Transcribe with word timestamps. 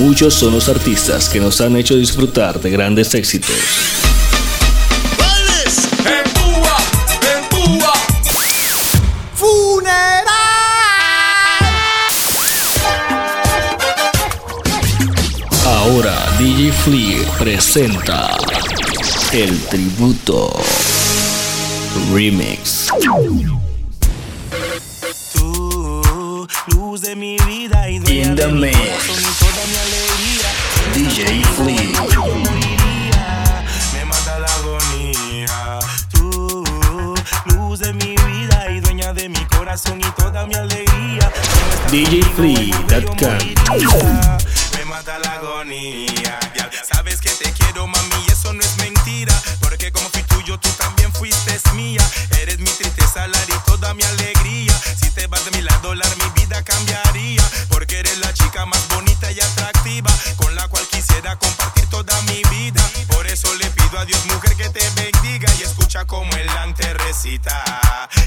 muchos 0.00 0.32
son 0.32 0.54
los 0.54 0.68
artistas 0.70 1.28
que 1.28 1.38
nos 1.40 1.60
han 1.60 1.76
hecho 1.76 1.94
disfrutar 1.94 2.58
de 2.58 2.70
grandes 2.70 3.14
éxitos. 3.14 3.54
Ahora 15.66 16.16
DJ 16.38 16.72
Flea 16.72 17.32
presenta 17.38 18.38
el 19.32 19.60
tributo 19.66 20.50
remix. 22.12 22.88
Luz 26.90 27.02
de 27.02 27.14
mi 27.14 27.36
vida 27.46 27.88
y 27.88 28.00
dueña 28.00 28.30
In 28.30 28.34
the 28.34 28.46
de 28.46 28.52
mi 28.52 28.72
corazón 28.74 29.20
y 29.20 29.32
toda 29.38 29.64
mi 29.66 29.76
alegría. 29.76 30.48
DJ 30.92 31.44
Flea. 31.54 31.82
Y 38.72 38.80
dueña 38.80 39.12
de 39.12 39.28
mi 39.28 39.44
corazón 39.46 40.00
y 40.00 40.10
toda 40.20 40.46
mi 40.46 40.54
alegría. 40.54 41.32
Me 44.76 44.84
mata 44.86 45.18
la 45.20 45.34
agonía. 45.34 46.40
Sabes 46.92 47.20
que 47.20 47.30
te 47.30 47.52
quiero, 47.52 47.86
mami, 47.86 48.24
y 48.26 48.32
eso 48.32 48.52
no 48.52 48.60
es 48.60 48.76
mentira. 48.78 49.40
Porque 49.60 49.92
como 49.92 50.08
fui 50.08 50.22
tuyo, 50.24 50.58
tú 50.58 50.68
también 50.70 51.12
fuiste 51.12 51.56
mía. 51.74 52.02
Eres 52.42 52.58
mi 52.58 52.70
tristeza, 52.70 53.28
Lar, 53.28 53.46
y 53.48 53.70
toda 53.70 53.94
mi 53.94 54.02
alegría. 54.02 54.39
Más 58.66 58.88
bonita 58.88 59.30
y 59.30 59.40
atractiva. 59.40 60.10
Con 60.36 60.54
la 60.54 60.68
cual 60.68 60.86
quisiera 60.90 61.36
compartir 61.36 61.86
toda 61.86 62.20
mi 62.22 62.42
vida. 62.50 62.82
Por 63.08 63.26
eso 63.26 63.52
le 63.54 63.66
pido 63.70 63.98
a 63.98 64.04
Dios, 64.04 64.24
mujer, 64.26 64.56
que 64.56 64.68
te 64.68 64.88
bendiga. 64.90 65.52
Y 65.58 65.62
escucha 65.62 66.04
como 66.04 66.32
el 66.36 66.48
ante 66.50 66.92
recita. 66.94 67.64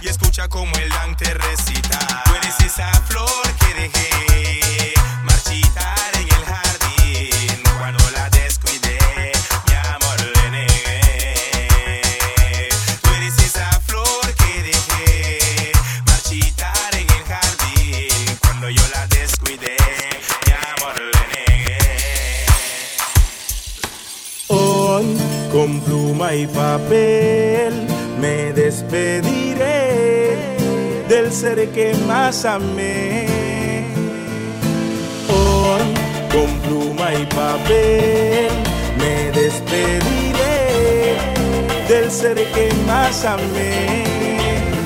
Y 0.02 0.08
escucha 0.08 0.48
como 0.48 0.76
el 0.76 0.92
ante 0.94 1.34
recita. 1.34 1.83
Y 26.36 26.48
papel 26.48 27.86
me 28.20 28.54
despediré 28.54 30.36
del 31.08 31.32
ser 31.32 31.70
que 31.70 31.94
más 32.08 32.46
amé. 32.46 33.28
Hoy 35.30 35.82
con 36.32 36.60
pluma 36.62 37.14
y 37.14 37.26
papel 37.26 38.50
me 38.98 39.32
despediré 39.40 41.18
del 41.88 42.10
ser 42.10 42.36
que 42.36 42.74
más 42.88 43.26
amé. 43.26 44.04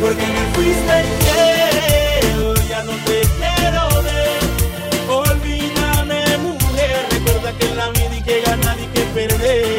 Porque 0.01 0.25
me 0.25 0.43
fuiste 0.53 0.93
infiel, 1.07 2.55
ya 2.67 2.83
no 2.83 2.91
te 3.05 3.21
quiero 3.37 3.83
ver. 4.03 4.39
Olvídame, 5.09 6.37
mujer, 6.39 7.05
recuerda 7.11 7.51
que 7.57 7.65
en 7.67 7.77
la 7.77 7.89
vida 7.91 8.09
hay 8.11 8.21
que 8.21 8.41
ganar 8.41 8.77
y 8.79 8.87
que 8.87 9.01
perder. 9.13 9.76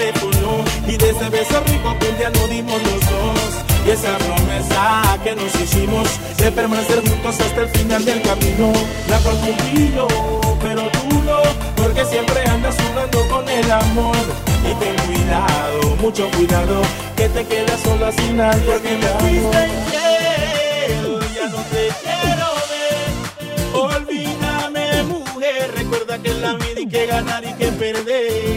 Teléfono 0.00 0.64
y 0.86 0.96
de 0.96 1.10
ese 1.10 1.28
beso 1.28 1.62
rico 1.66 1.96
que 1.98 2.08
un 2.08 2.16
día 2.16 2.30
nos 2.30 2.48
dimos 2.48 2.82
los 2.82 3.00
dos. 3.00 3.64
Y 3.86 3.90
esa 3.90 4.16
promesa 4.18 5.18
que 5.22 5.34
nos 5.34 5.54
hicimos 5.54 6.08
de 6.38 6.52
permanecer 6.52 7.00
juntos 7.08 7.40
hasta 7.40 7.60
el 7.62 7.68
final 7.68 8.04
del 8.04 8.22
camino. 8.22 8.72
La 9.08 9.18
cual 9.18 9.36
cumplí 9.40 9.92
yo, 9.94 10.06
pero 10.62 10.82
tú 10.90 11.22
no, 11.22 11.40
porque 11.76 12.04
siempre 12.04 12.42
andas 12.48 12.76
jugando 12.82 13.28
con 13.28 13.48
el 13.48 13.70
amor. 13.70 14.16
Y 14.68 14.74
ten 14.74 14.96
cuidado, 15.06 15.96
mucho 16.00 16.30
cuidado, 16.30 16.82
que 17.16 17.28
te 17.28 17.44
quedas 17.46 17.80
sola 17.80 18.12
sin 18.12 18.36
nadie. 18.36 18.62
Porque 18.64 18.96
me 18.96 19.08
fuiste 19.20 19.68
infiel, 19.74 21.18
ya 21.34 21.48
no 21.48 21.62
te 21.72 21.88
quiero 22.02 22.48
ver. 22.70 23.96
Olvídame, 23.96 25.02
mujer, 25.04 25.70
recuerda 25.74 26.18
que 26.18 26.30
en 26.30 26.42
la 26.42 26.54
vida 26.54 26.78
hay 26.78 26.86
que 26.86 27.06
ganar 27.06 27.44
y 27.44 27.52
que 27.54 27.66
perder. 27.72 28.49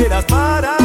Dijiste 0.00 0.04
que 0.04 0.06
eras 0.06 0.24
para 0.24 0.79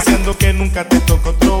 deseando 0.00 0.36
que 0.38 0.52
nunca 0.52 0.88
te 0.88 0.98
toque 1.00 1.28
otro 1.28 1.60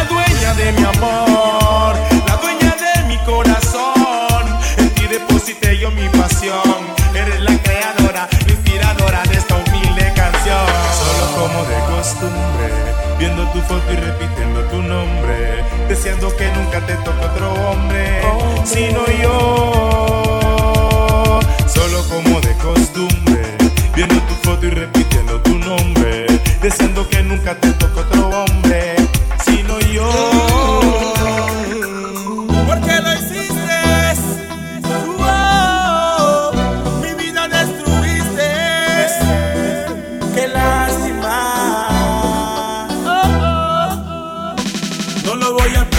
de 0.55 0.71
mi 0.73 0.83
amor, 0.83 1.95
la 2.27 2.35
dueña 2.37 2.75
de 2.75 3.03
mi 3.07 3.17
corazón. 3.19 4.43
En 4.77 4.89
ti 4.91 5.07
deposité 5.07 5.77
yo 5.77 5.91
mi 5.91 6.07
pasión. 6.09 6.61
Eres 7.13 7.39
la 7.41 7.57
creadora, 7.57 8.27
la 8.45 8.51
inspiradora 8.51 9.23
de 9.23 9.37
esta 9.37 9.55
humilde 9.55 10.11
canción. 10.15 10.67
Solo 10.99 11.25
como 11.37 11.63
de 11.65 11.79
costumbre, 11.95 12.69
viendo 13.17 13.47
tu 13.51 13.61
foto 13.61 13.93
y 13.93 13.95
repitiendo 13.95 14.61
tu 14.65 14.81
nombre. 14.81 15.63
Deseando 15.87 16.35
que 16.35 16.51
nunca 16.51 16.85
te 16.85 16.95
toque 16.95 17.25
otro 17.25 17.53
hombre, 17.69 18.21
sino 18.65 19.05
yo. 19.21 20.59
Solo 21.67 22.03
como 22.09 22.41
de 22.41 22.53
costumbre, 22.55 23.57
viendo 23.95 24.15
tu 24.15 24.35
foto 24.43 24.65
y 24.65 24.69
repitiendo 24.69 25.39
tu 25.41 25.57
nombre 25.57 26.31
deseando 26.61 27.09
que 27.09 27.23
nunca 27.23 27.55
te 27.55 27.71
toque 27.73 27.99
otro 27.99 28.20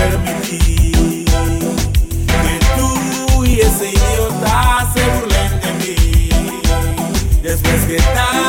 permití 0.03 1.25
que 2.43 2.61
tú 2.77 3.45
y 3.45 3.61
ese 3.61 3.91
idiota 3.91 4.91
se 4.95 5.03
burlen 5.11 5.61
de 5.61 5.73
mí. 5.75 6.31
Después 7.43 7.85
que 7.85 7.97
tal. 8.15 8.42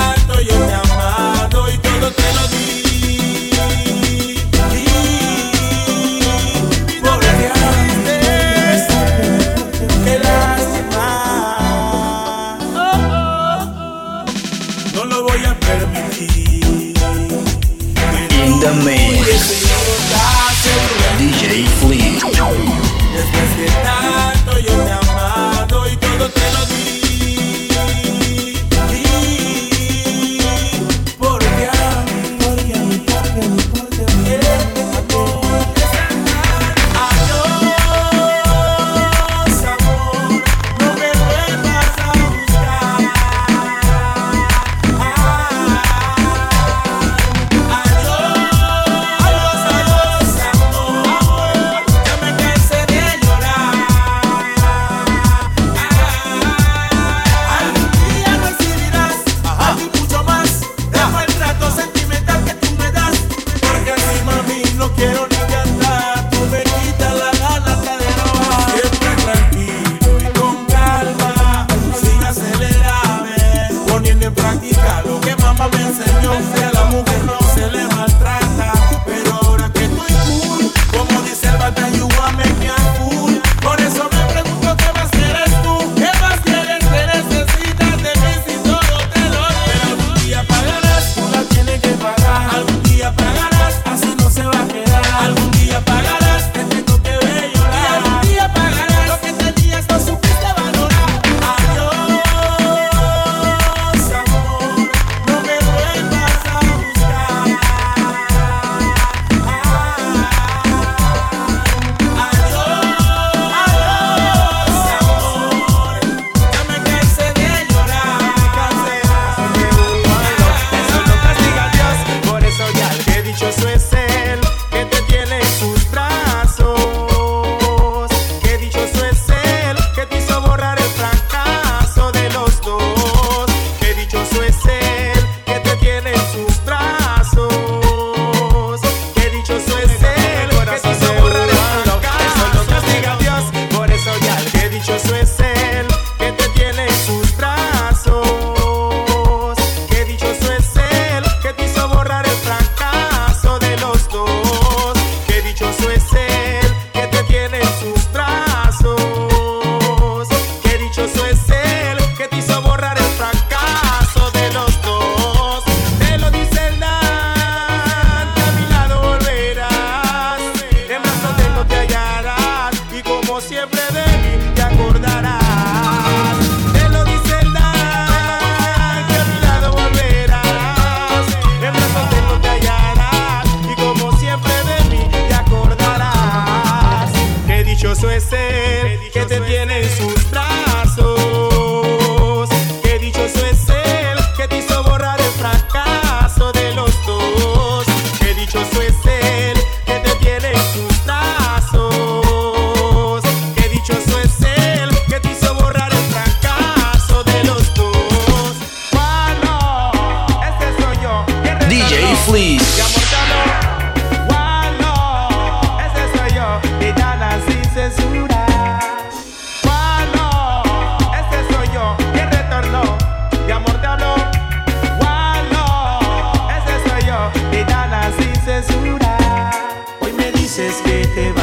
Pregunté 230.82 231.43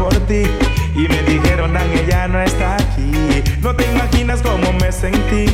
por 0.00 0.14
ti 0.26 0.44
y 0.94 1.08
me 1.08 1.22
dijeron, 1.24 1.76
ella 1.76 2.26
no 2.26 2.40
está 2.40 2.76
aquí. 2.76 3.12
No 3.60 3.74
te 3.74 3.84
imaginas 3.92 4.40
cómo 4.40 4.72
me 4.80 4.90
sentí 4.90 5.44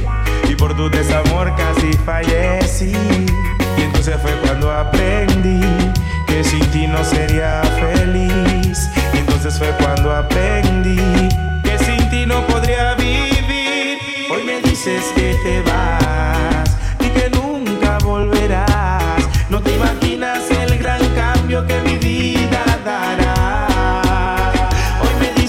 y 0.48 0.54
por 0.54 0.74
tu 0.76 0.88
desamor 0.88 1.52
casi 1.56 1.92
fallecí. 2.04 2.92
Y 3.76 3.82
entonces 3.82 4.16
fue 4.22 4.32
cuando 4.44 4.70
aprendí 4.70 5.60
que 6.28 6.44
sin 6.44 6.64
ti 6.70 6.86
no 6.86 7.02
sería 7.02 7.60
feliz. 7.80 8.88
Y 9.14 9.18
entonces 9.18 9.58
fue 9.58 9.68
cuando 9.80 10.14
aprendí 10.14 11.28
que 11.64 11.78
sin 11.84 12.08
ti 12.10 12.24
no 12.24 12.46
podría 12.46 12.94
vivir. 12.94 13.98
Hoy 14.30 14.44
me 14.44 14.60
dices 14.62 15.02
que 15.16 15.36
te 15.42 15.62
vas 15.62 16.76
y 17.00 17.08
que 17.08 17.30
nunca 17.30 17.98
volverás. 17.98 19.24
No 19.50 19.60
te 19.60 19.74
imaginas 19.74 20.48
el 20.50 20.78
gran 20.78 21.04
cambio 21.14 21.66
que 21.66 21.80
mi 21.80 21.98
vida. 21.98 22.65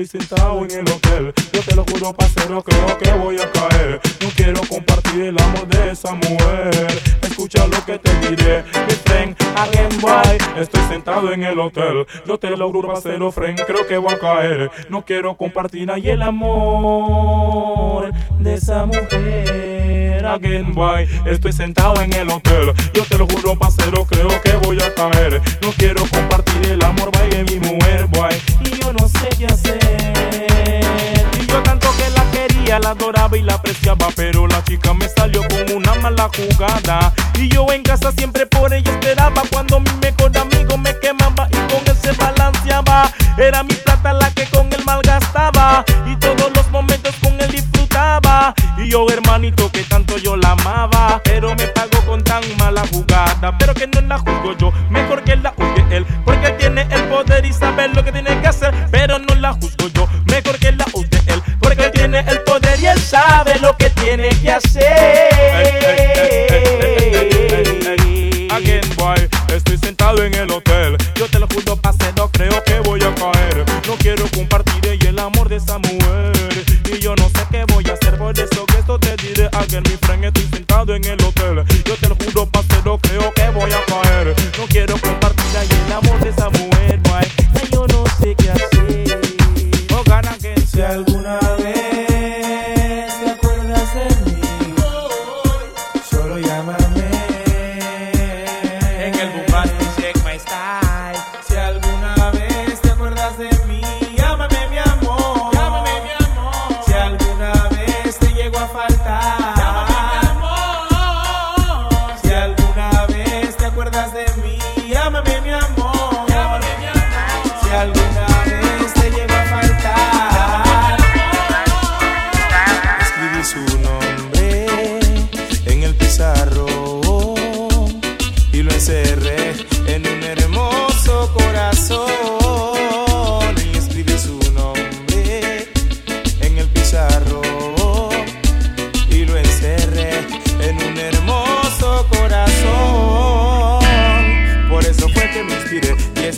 Estoy 0.00 0.18
sentado 0.18 0.64
en 0.64 0.70
el 0.70 0.90
hotel, 0.90 1.34
yo 1.52 1.60
te 1.60 1.76
lo 1.76 1.84
juro, 1.84 2.14
pasero, 2.14 2.62
creo 2.62 2.98
que 2.98 3.12
voy 3.18 3.36
a 3.36 3.52
caer. 3.52 4.00
No 4.22 4.30
quiero 4.34 4.62
compartir 4.66 5.24
el 5.24 5.38
amor 5.38 5.68
de 5.68 5.90
esa 5.90 6.14
mujer. 6.14 6.86
Escucha 7.20 7.66
lo 7.66 7.84
que 7.84 7.98
te 7.98 8.10
diré, 8.20 8.64
mi 8.86 8.94
friend, 8.94 9.36
again 9.56 10.00
boy. 10.00 10.38
Estoy 10.56 10.80
sentado 10.88 11.30
en 11.34 11.42
el 11.44 11.60
hotel, 11.60 12.06
yo 12.26 12.38
te 12.38 12.48
lo 12.56 12.72
juro, 12.72 12.94
pasero, 12.94 13.30
friend, 13.30 13.60
creo 13.66 13.86
que 13.86 13.98
voy 13.98 14.14
a 14.14 14.18
caer. 14.18 14.70
No 14.88 15.04
quiero 15.04 15.36
compartir 15.36 15.90
ahí 15.90 16.08
el 16.08 16.22
amor 16.22 18.10
de 18.38 18.54
esa 18.54 18.86
mujer. 18.86 19.79
Estoy 21.26 21.52
sentado 21.52 22.00
en 22.00 22.12
el 22.12 22.30
hotel, 22.30 22.72
yo 22.94 23.02
te 23.04 23.18
lo 23.18 23.26
juro, 23.26 23.58
pasero, 23.58 24.04
creo 24.04 24.28
que 24.42 24.52
voy 24.64 24.78
a 24.80 24.94
caer. 24.94 25.42
No 25.60 25.72
quiero 25.76 26.02
compartir 26.06 26.70
el 26.70 26.84
amor, 26.84 27.10
de 27.10 27.42
mi 27.44 27.58
mujer, 27.58 28.06
boy. 28.06 28.30
Y 28.64 28.80
yo 28.80 28.92
no 28.92 29.08
sé 29.08 29.28
qué 29.36 29.46
hacer. 29.46 29.78
Y 31.40 31.46
yo 31.46 31.60
tanto 31.64 31.88
que 31.96 32.10
la 32.10 32.19
la 32.66 32.90
adoraba 32.90 33.36
y 33.36 33.42
la 33.42 33.54
apreciaba, 33.54 34.08
pero 34.14 34.46
la 34.46 34.62
chica 34.64 34.94
me 34.94 35.08
salió 35.08 35.42
con 35.48 35.76
una 35.76 35.94
mala 35.96 36.30
jugada. 36.34 37.12
Y 37.34 37.48
yo 37.48 37.66
en 37.72 37.82
casa 37.82 38.12
siempre 38.12 38.46
por 38.46 38.72
ella 38.72 38.90
esperaba 38.92 39.42
cuando 39.50 39.80
mi 39.80 39.90
mejor 40.00 40.36
amigo 40.36 40.78
me 40.78 40.96
quemaba 40.98 41.48
y 41.50 41.56
con 41.72 41.82
él 41.86 41.96
se 42.00 42.12
balanceaba. 42.12 43.10
Era 43.36 43.62
mi 43.62 43.74
plata 43.74 44.12
la 44.12 44.30
que 44.30 44.44
con 44.46 44.72
él 44.72 44.82
malgastaba 44.84 45.84
y 46.06 46.16
todos 46.16 46.50
los 46.54 46.70
momentos 46.70 47.14
con 47.20 47.40
él 47.40 47.50
disfrutaba. 47.50 48.54
Y 48.78 48.90
yo 48.90 49.06
hermanito 49.10 49.70
que 49.72 49.82
tanto 49.82 50.16
yo 50.18 50.36
la 50.36 50.52
amaba, 50.52 51.20
pero 51.24 51.54
me 51.56 51.66
pagó 51.68 52.00
con 52.06 52.22
tan 52.22 52.42
mala 52.58 52.84
jugada. 52.92 53.56
Pero 53.58 53.74
que 53.74 53.86
no 53.86 54.00
la 54.02 54.18
juzgo 54.18 54.56
yo, 54.56 54.72
mejor 54.90 55.22
que 55.24 55.36
la 55.36 55.50
juzgue 55.50 55.84
él, 55.90 56.06
porque 56.24 56.50
tiene 56.52 56.86
el 56.90 57.02
poder 57.08 57.44
y 57.44 57.52
sabe 57.52 57.88
lo 57.88 58.04
que 58.04 58.12
tiene 58.12 58.40
que 58.40 58.46
hacer, 58.46 58.72
pero 58.90 59.18
no 59.18 59.34
la 59.34 59.52
juzgo 59.54 59.88
yo, 59.94 60.08
mejor 60.26 60.58
sabe 63.10 63.58
lo 63.58 63.76
que 63.76 63.90
tiene 63.90 64.28
que 64.28 64.52
hacer. 64.52 65.69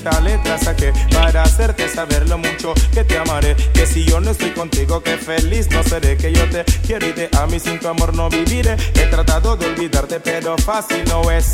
Esta 0.04 0.20
letra 0.20 0.58
saqué 0.58 0.92
para 1.12 1.44
hacerte 1.44 1.88
saber 1.88 2.28
lo 2.28 2.36
mucho 2.36 2.74
que 2.92 3.04
te 3.04 3.18
amaré. 3.18 3.54
Que 3.72 3.86
si 3.86 4.04
yo 4.04 4.20
no 4.20 4.32
estoy 4.32 4.50
contigo, 4.50 5.00
que 5.00 5.16
feliz 5.16 5.70
no 5.70 5.82
seré. 5.84 6.16
Que 6.16 6.32
yo 6.32 6.48
te 6.50 6.64
quiero 6.84 7.06
y 7.06 7.12
te 7.12 7.30
amo 7.38 7.54
y 7.54 7.60
sin 7.60 7.78
tu 7.78 7.86
amor 7.86 8.12
no 8.12 8.28
viviré. 8.28 8.76
He 8.94 9.06
tratado 9.06 9.56
de 9.56 9.66
olvidarte, 9.66 10.18
pero 10.18 10.56
fácil 10.58 11.04
no 11.08 11.30
es. 11.30 11.52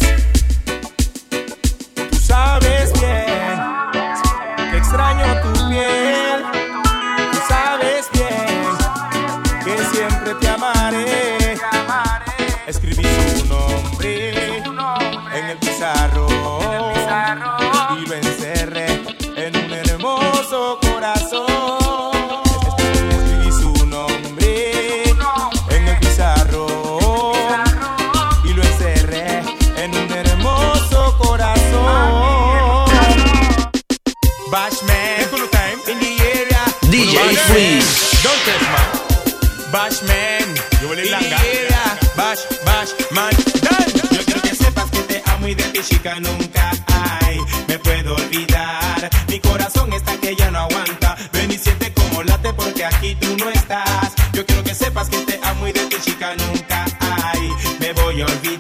Tú 2.11 2.17
sabes 2.17 2.91
bien 2.95 4.71
que 4.71 4.79
extraño 4.79 5.43
tu 5.43 5.69
piel. 5.69 6.43
Tú 7.33 7.39
sabes 7.49 8.07
bien 8.15 9.65
que 9.65 9.85
siempre 9.95 10.35
te 10.41 10.49
amaré. 10.49 11.18
Bashman, 34.59 35.23
in 35.87 35.99
the 36.01 36.13
area. 36.35 36.63
DJ 36.91 37.15
Fleece. 37.47 38.23
Don't 38.25 38.41
test 38.43 38.67
man. 38.75 38.91
Bashman. 39.71 40.49
Yo 40.81 40.89
voy 40.89 40.99
a 40.99 41.05
ir 41.05 41.11
Yeah, 41.71 41.99
Bash, 42.17 42.43
bash, 42.67 42.91
man. 43.13 43.31
Done. 43.63 43.93
Yo 44.11 44.25
quiero 44.25 44.43
que 44.43 44.57
sepas 44.57 44.91
que 44.91 45.03
te 45.03 45.23
amo 45.27 45.47
y 45.47 45.55
de 45.55 45.63
ti, 45.63 45.81
chica, 45.89 46.19
nunca 46.19 46.73
ay, 46.89 47.39
me 47.69 47.79
puedo 47.79 48.17
olvidar. 48.17 49.09
Mi 49.29 49.39
corazón 49.39 49.93
está 49.93 50.17
que 50.17 50.35
ya 50.35 50.51
no 50.51 50.59
aguanta. 50.59 51.17
Ven 51.33 51.53
y 51.53 51.57
siente 51.57 51.93
como 51.93 52.25
late 52.25 52.53
porque 52.53 52.85
aquí 52.85 53.15
tú 53.15 53.37
no 53.37 53.49
estás. 53.51 54.13
Yo 54.33 54.45
quiero 54.45 54.65
que 54.65 54.75
sepas 54.75 55.09
que 55.09 55.19
te 55.19 55.39
amo 55.45 55.69
y 55.69 55.73
de 55.73 55.87
ti, 55.87 55.99
chica, 56.05 56.35
nunca 56.35 56.85
ay, 56.99 57.53
me 57.79 57.93
voy 57.93 58.23
a 58.23 58.27
olvidar. 58.27 58.58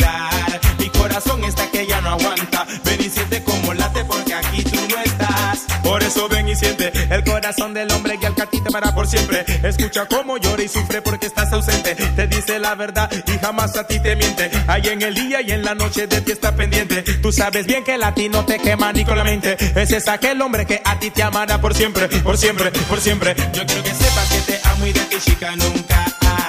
Y 6.50 6.57
siente 6.57 6.93
el 7.11 7.25
corazón 7.25 7.75
del 7.75 7.90
hombre 7.93 8.19
que 8.19 8.26
al 8.26 8.35
ti 8.35 8.61
te 8.61 8.71
para 8.71 8.95
por 8.95 9.07
siempre. 9.07 9.45
Escucha 9.62 10.07
cómo 10.07 10.38
llora 10.38 10.62
y 10.62 10.69
sufre 10.69 11.02
porque 11.02 11.26
estás 11.26 11.52
ausente. 11.52 11.95
Te 11.95 12.26
dice 12.26 12.59
la 12.59 12.75
verdad 12.75 13.11
y 13.26 13.38
jamás 13.38 13.76
a 13.76 13.87
ti 13.87 14.00
te 14.00 14.17
miente. 14.17 14.50
Ahí 14.67 14.88
en 14.88 15.02
el 15.02 15.14
día 15.14 15.43
y 15.43 15.52
en 15.52 15.62
la 15.62 15.75
noche 15.75 16.07
de 16.07 16.21
ti 16.23 16.33
está 16.33 16.55
pendiente. 16.57 17.02
Tú 17.02 17.33
sabes 17.33 17.67
bien 17.67 17.85
que 17.85 17.95
el 17.95 18.02
a 18.02 18.14
ti 18.14 18.28
no 18.28 18.45
te 18.45 18.59
quema 18.59 18.93
ni 18.93 19.05
con 19.05 19.19
la 19.19 19.25
mente. 19.25 19.57
Ese 19.76 19.99
es 19.99 20.09
aquel 20.09 20.40
hombre 20.40 20.64
que 20.64 20.81
a 20.85 20.99
ti 20.99 21.11
te 21.11 21.23
amará 21.23 21.61
por 21.61 21.75
siempre, 21.75 22.09
por 22.09 22.38
siempre, 22.38 22.71
por 22.71 23.00
siempre. 23.00 23.35
Yo 23.52 23.67
quiero 23.67 23.83
que 23.83 23.95
sepas 23.95 24.28
que 24.31 24.52
te 24.52 24.61
amo 24.69 24.87
y 24.87 24.93
de 24.93 25.00
ti, 25.00 25.17
chica, 25.21 25.55
nunca 25.57 26.05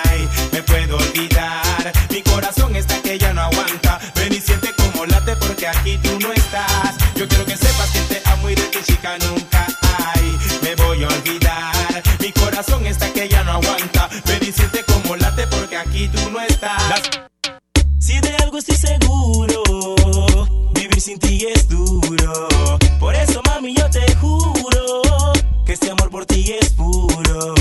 ay, 0.05 0.29
me 0.53 0.63
puedo 0.63 0.97
olvidar. 0.97 1.91
Mi 2.09 2.21
corazón 2.21 2.75
está 2.75 3.01
que 3.01 3.17
ya 3.17 3.33
no 3.33 3.41
aguanta. 3.41 3.99
Ven 4.15 4.33
y 4.33 4.39
siente 4.39 4.69
como 4.75 5.05
late 5.05 5.35
porque 5.35 5.67
aquí 5.67 5.99
tú 6.01 6.17
no 6.19 6.31
estás. 6.31 6.95
Yo 7.15 7.27
quiero 7.27 7.45
que 7.45 7.57
sepas 7.57 7.89
que 7.91 7.99
te 8.01 8.29
amo 8.29 8.49
y 8.49 8.55
de 8.55 8.63
ti, 8.63 8.79
chica, 8.85 9.17
nunca 9.17 9.48
Mi 12.19 12.31
corazón 12.31 12.87
está 12.87 13.13
que 13.13 13.29
ya 13.29 13.43
no 13.43 13.51
aguanta. 13.51 14.09
Ven 14.25 14.39
y 14.41 14.51
siente 14.51 14.83
como 14.83 15.15
late 15.15 15.45
porque 15.47 15.77
aquí 15.77 16.07
tú 16.07 16.29
no 16.31 16.41
estás. 16.41 17.01
Si 17.99 18.19
de 18.19 18.35
algo 18.37 18.57
estoy 18.57 18.75
seguro, 18.75 19.61
vivir 20.73 20.99
sin 20.99 21.19
ti 21.19 21.45
es 21.53 21.69
duro. 21.69 22.79
Por 22.99 23.13
eso, 23.13 23.41
mami, 23.45 23.75
yo 23.75 23.87
te 23.91 24.15
juro 24.15 25.03
que 25.65 25.73
este 25.73 25.91
amor 25.91 26.09
por 26.09 26.25
ti 26.25 26.51
es 26.59 26.69
puro. 26.71 27.55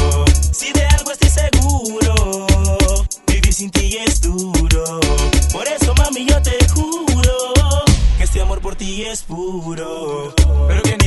Si 0.50 0.72
de 0.72 0.86
algo 0.86 1.10
estoy 1.10 1.28
seguro, 1.28 2.46
vivir 3.26 3.52
sin 3.52 3.70
ti 3.70 3.98
es 3.98 4.22
duro. 4.22 5.00
Por 5.52 5.68
eso, 5.68 5.94
mami, 5.94 6.24
yo 6.24 6.40
te 6.40 6.56
juro 6.70 7.84
que 8.16 8.24
este 8.24 8.40
amor 8.40 8.62
por 8.62 8.76
ti 8.76 9.04
es 9.04 9.22
puro. 9.24 10.37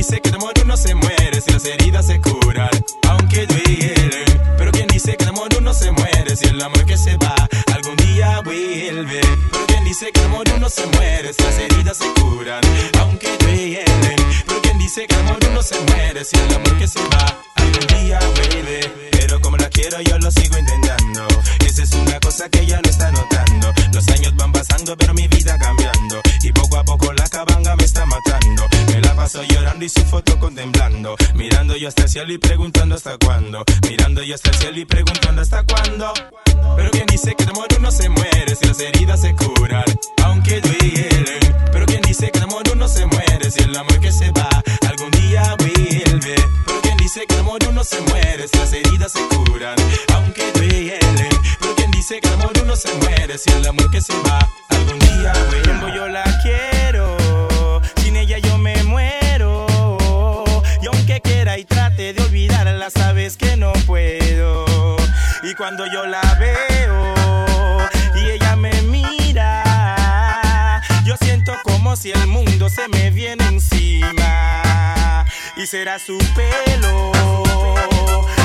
Dice 0.02 0.20
que 0.20 0.30
de 0.30 0.36
amor 0.36 0.52
uno 0.64 0.76
se 0.76 0.96
muere 0.96 1.40
si 1.40 1.52
las 1.52 1.64
heridas 1.64 2.08
se 2.08 2.20
curan, 2.20 2.68
aunque 3.08 3.46
duelen. 3.46 4.24
Pero 4.58 4.72
quien 4.72 4.88
dice 4.88 5.16
que 5.16 5.24
de 5.24 5.30
amor 5.30 5.48
uno 5.56 5.72
se 5.72 5.92
muere 5.92 6.34
si 6.34 6.48
el 6.48 6.60
amor 6.60 6.84
que 6.84 6.98
se 6.98 7.16
va 7.18 7.36
algún 7.72 7.94
día 7.94 8.40
vuelve. 8.40 9.20
Pero 9.52 9.66
quien 9.68 9.84
dice 9.84 10.10
que 10.10 10.18
de 10.18 10.26
amor 10.26 10.44
uno 10.56 10.68
se 10.68 10.84
muere 10.88 11.32
si 11.32 11.44
las 11.44 11.56
heridas 11.56 11.98
se 11.98 12.12
curan, 12.20 12.60
aunque 12.98 13.28
duelen. 13.38 14.16
Pero 14.44 14.60
quien 14.62 14.78
dice 14.78 15.06
que 15.06 15.14
de 15.14 15.20
amor 15.20 15.38
uno 15.48 15.62
se 15.62 15.80
muere 15.82 16.24
si 16.24 16.36
el 16.36 16.52
amor 16.52 16.78
que 16.78 16.88
se 16.88 16.98
va 16.98 17.40
algún 17.54 17.86
día 17.86 18.18
vuelve. 18.18 18.80
Pero 19.12 19.40
como 19.40 19.56
la 19.56 19.68
quiero 19.68 20.00
yo 20.00 20.18
lo 20.18 20.32
sigo 20.32 20.58
intentando. 20.58 21.28
Esa 21.64 21.84
es 21.84 21.92
una 21.92 22.18
cosa 22.18 22.48
que 22.48 22.62
ella 22.62 22.80
no 22.82 22.90
está 22.90 23.12
notando. 23.12 23.41
Y 29.82 29.88
su 29.88 30.00
foto 30.04 30.38
contemplando. 30.38 31.16
Mirando 31.34 31.76
yo 31.76 31.88
hasta 31.88 32.02
el 32.04 32.08
cielo 32.08 32.32
y 32.32 32.38
preguntando 32.38 32.94
hasta 32.94 33.18
cuándo. 33.18 33.64
Mirando 33.88 34.22
yo 34.22 34.34
hasta 34.34 34.50
el 34.50 34.56
cielo 34.56 34.78
y 34.78 34.84
preguntando 34.84 35.42
hasta 35.42 35.64
cuándo. 35.64 36.12
Pero 36.76 36.90
quien 36.90 37.06
dice 37.06 37.34
que 37.34 37.44
de 37.44 37.50
amor 37.50 37.66
uno 37.78 37.90
se 37.90 38.08
muere 38.08 38.54
si 38.54 38.66
las 38.66 38.78
heridas 38.80 39.20
se 39.20 39.34
curan, 39.34 39.84
aunque 40.24 40.60
duelen. 40.60 41.40
Pero 41.72 41.86
quien 41.86 42.00
dice 42.02 42.30
que 42.30 42.38
de 42.38 42.44
amor 42.44 42.62
uno 42.72 42.86
se 42.86 43.06
muere 43.06 43.50
si 43.50 43.62
el 43.62 43.76
amor 43.76 43.98
que 44.00 44.12
se 44.12 44.30
va 44.30 44.48
algún 44.88 45.10
día 45.10 45.56
vuelve. 45.58 46.34
Pero 46.66 46.80
quien 46.82 46.96
dice 46.98 47.24
que 47.26 47.34
de 47.34 47.40
amor 47.40 47.58
uno 47.68 47.82
se 47.82 48.00
muere 48.02 48.46
si 48.46 48.58
las 48.58 48.72
heridas 48.72 49.12
se 49.12 49.26
curan, 49.34 49.76
aunque 50.14 50.52
duelen. 50.52 51.30
Pero 51.60 51.74
quien 51.74 51.90
dice 51.90 52.20
que 52.20 52.28
de 52.28 52.34
amor 52.34 52.52
uno 52.62 52.76
se 52.76 52.92
muere 52.94 53.36
si 53.36 53.50
el 53.50 53.66
amor 53.66 53.90
que 53.90 54.00
se 54.00 54.14
va 54.22 54.38
algún 54.68 54.98
día 54.98 55.32
vuelve. 55.48 55.96
Yo 55.96 56.08
la 56.08 56.24
quiero, 56.42 57.16
sin 58.12 58.16
ella 58.16 58.38
yo 58.38 58.58
me 58.58 58.82
muero. 58.84 59.66
Y 60.82 60.86
aunque 60.86 61.20
quiera 61.20 61.58
y 61.58 61.64
trate 61.64 62.12
de 62.12 62.22
olvidarla, 62.22 62.90
sabes 62.90 63.36
que 63.36 63.56
no 63.56 63.72
puedo. 63.86 64.66
Y 65.42 65.54
cuando 65.54 65.86
yo 65.86 66.04
la 66.06 66.22
veo 66.38 67.14
y 68.14 68.30
ella 68.30 68.56
me 68.56 68.72
mira, 68.82 69.62
yo 71.04 71.16
siento 71.22 71.54
como 71.64 71.96
si 71.96 72.10
el 72.10 72.26
mundo 72.26 72.68
se 72.68 72.88
me 72.88 73.10
viene 73.10 73.44
encima. 73.46 75.24
Y 75.56 75.66
será 75.66 75.98
su 75.98 76.18
pelo, 76.34 77.12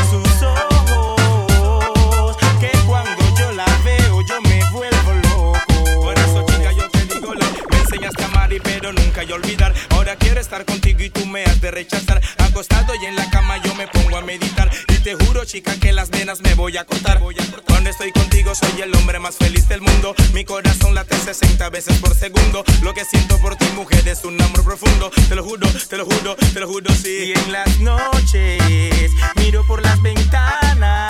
sus 0.10 0.44
ojos, 0.44 2.38
que 2.60 2.72
cuando 2.88 3.24
yo 3.38 3.52
la 3.52 3.66
veo 3.84 4.22
yo 4.22 4.42
me 4.42 4.62
vuelvo 4.72 5.14
loco. 5.14 6.02
Por 6.02 6.18
eso, 6.18 6.46
chica, 6.48 6.72
yo 6.72 6.90
te 6.90 7.06
digo, 7.06 7.34
me 7.70 7.77
enseñaste 7.88 8.24
a 8.24 8.28
amar 8.28 8.52
y 8.52 8.60
pero 8.60 8.92
nunca 8.92 9.24
yo 9.24 9.36
olvidar. 9.36 9.74
Ahora 9.92 10.16
quiero 10.18 10.42
estar 10.42 10.66
contigo 10.66 11.00
y 11.02 11.10
tú 11.10 11.26
me 11.26 11.44
has 11.44 11.62
de 11.62 11.72
rechazar. 11.72 12.22
Acostado 12.38 12.94
y 13.02 13.06
en 13.06 13.16
la 13.16 13.30
cama 13.30 13.62
yo 13.64 13.74
me 13.76 13.88
pongo 13.88 14.18
a 14.18 14.22
meditar. 14.22 14.70
Y 14.90 14.98
te 15.00 15.16
juro, 15.16 15.46
chica, 15.46 15.74
que 15.80 15.94
las 15.94 16.10
venas 16.10 16.42
me 16.42 16.54
voy 16.56 16.76
a 16.78 16.84
cortar. 16.86 17.20
Cuando 17.66 17.90
estoy 17.90 18.12
contigo 18.12 18.54
soy 18.56 18.82
el 18.82 18.94
hombre 18.96 19.20
más 19.20 19.38
feliz 19.38 19.70
del 19.70 19.82
mundo. 19.82 20.14
Mi 20.34 20.44
corazón 20.44 20.96
late 20.96 21.16
60 21.16 21.70
veces 21.70 21.98
por 22.00 22.14
segundo. 22.14 22.64
Lo 22.84 22.94
que 22.94 23.06
siento 23.06 23.38
por 23.40 23.56
ti, 23.56 23.66
mujer, 23.76 24.06
es 24.08 24.26
un 24.26 24.42
amor 24.42 24.64
profundo. 24.64 25.10
Te 25.30 25.36
lo 25.36 25.44
juro, 25.44 25.68
te 25.90 25.98
lo 25.98 26.06
juro, 26.06 26.36
te 26.36 26.60
lo 26.60 26.68
juro, 26.68 26.94
sí. 26.94 27.34
Y 27.34 27.40
en 27.40 27.52
las 27.54 27.80
noches 27.80 29.12
miro 29.38 29.66
por 29.66 29.82
las 29.82 30.02
ventanas 30.02 31.08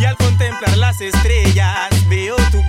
y 0.00 0.04
al 0.04 0.16
contemplar 0.16 0.76
las 0.76 1.00
estrellas 1.00 1.90
veo 2.08 2.36
tu 2.50 2.62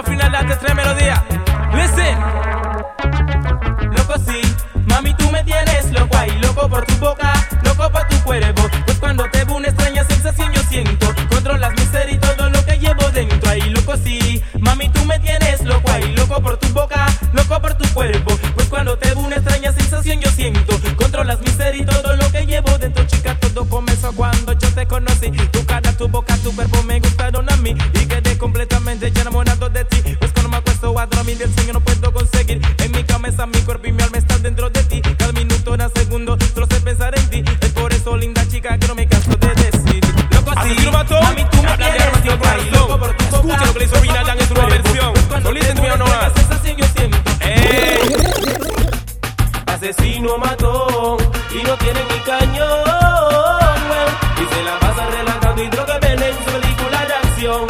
Hagamos 0.00 0.18
final 0.18 0.34
estas 0.40 0.58
tres 0.60 0.74
melodías. 0.74 1.19
Acuesto 31.20 31.22
a 31.22 31.24
dormir 31.24 31.38
del 31.38 31.54
sueño 31.54 31.72
no 31.74 31.80
puedo 31.80 32.12
conseguir. 32.12 32.60
En 32.78 32.92
mi 32.92 33.04
cabeza, 33.04 33.46
mi 33.46 33.60
cuerpo 33.60 33.86
y 33.86 33.92
mi 33.92 34.02
alma 34.02 34.18
están 34.18 34.42
dentro 34.42 34.70
de 34.70 34.82
ti. 34.84 35.00
Cada 35.18 35.32
minuto, 35.32 35.70
cada 35.72 35.88
segundo, 35.90 36.36
solo 36.54 36.66
sé 36.66 36.80
pensar 36.80 37.18
en 37.18 37.30
ti. 37.30 37.44
Es 37.60 37.68
por 37.70 37.92
eso, 37.92 38.16
linda 38.16 38.46
chica, 38.48 38.78
que 38.78 38.88
no 38.88 38.94
me 38.94 39.06
canso 39.06 39.30
de 39.30 39.48
decir. 39.54 40.00
Loco 40.32 40.50
así, 40.56 40.90
mató. 40.92 41.20
mami, 41.22 41.44
tú 41.50 41.62
me 41.62 41.68
Habla 41.68 41.86
de 41.86 41.92
tienes 41.92 42.06
armas 42.06 42.24
y 42.24 42.28
el 42.66 42.72
loco 42.72 42.98
por 42.98 43.16
tu 43.16 43.24
Escucha 43.24 43.66
lo 43.66 43.72
que 43.72 43.78
le 43.78 43.84
hizo 43.84 44.00
Vinal 44.00 44.24
por 44.24 44.40
en 44.40 44.48
su 44.48 44.54
cuerpo. 44.54 44.70
versión. 44.70 45.14
To 45.42 45.52
me 45.52 45.60
veo 45.80 45.96
no 45.96 46.06
más. 46.06 46.32
sensación 46.34 46.76
yo 46.76 46.86
siento. 46.96 47.18
Eh. 47.40 47.98
Asesino 49.66 50.38
mató 50.38 51.16
y 51.52 51.62
no 51.66 51.76
tiene 51.78 52.00
ni 52.10 52.18
cañón. 52.20 53.80
Y 54.40 54.54
se 54.54 54.62
la 54.62 54.78
pasa 54.80 55.06
relatando 55.10 55.62
y 55.62 55.68
droga 55.68 55.98
ven 56.00 56.22
en 56.22 56.34
su 56.34 56.44
película 56.60 57.06
de 57.06 57.14
acción. 57.14 57.66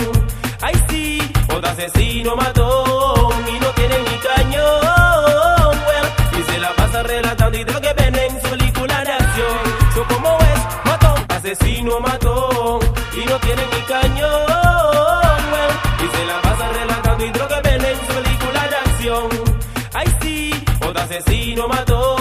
Ay 0.63 0.75
sí, 0.89 1.33
otro 1.61 1.73
asesino 1.73 2.37
mató 2.37 3.29
y 3.47 3.61
no 3.61 3.67
tiene 3.75 3.97
ni 3.99 4.17
cañón. 4.19 5.79
well, 5.87 6.41
Y 6.41 6.51
se 6.51 6.59
la 6.59 6.75
pasa 6.75 7.03
relatando 7.03 7.59
y 7.59 7.65
droga 7.65 7.93
ven 7.93 8.15
en 8.15 8.43
su 8.43 8.49
película 8.49 9.05
de 9.05 9.13
acción. 9.13 9.59
So 9.95 10.05
como 10.05 10.39
es, 10.39 10.87
mató, 10.87 11.15
asesino 11.29 12.01
mató 12.01 12.81
y 13.13 13.27
no 13.27 13.39
tiene 13.41 13.63
ni 13.73 13.81
cañón. 13.83 15.41
well, 15.53 15.73
Y 16.05 16.17
se 16.17 16.25
la 16.25 16.41
pasa 16.41 16.69
relatando 16.73 17.25
y 17.27 17.31
droga 17.31 17.61
ven 17.63 17.85
en 17.85 17.97
su 18.07 18.15
película 18.15 18.69
de 18.69 18.77
acción. 18.77 19.29
Ay 19.93 20.07
sí, 20.23 20.65
otro 20.81 21.03
asesino 21.03 21.69
mató 21.69 22.20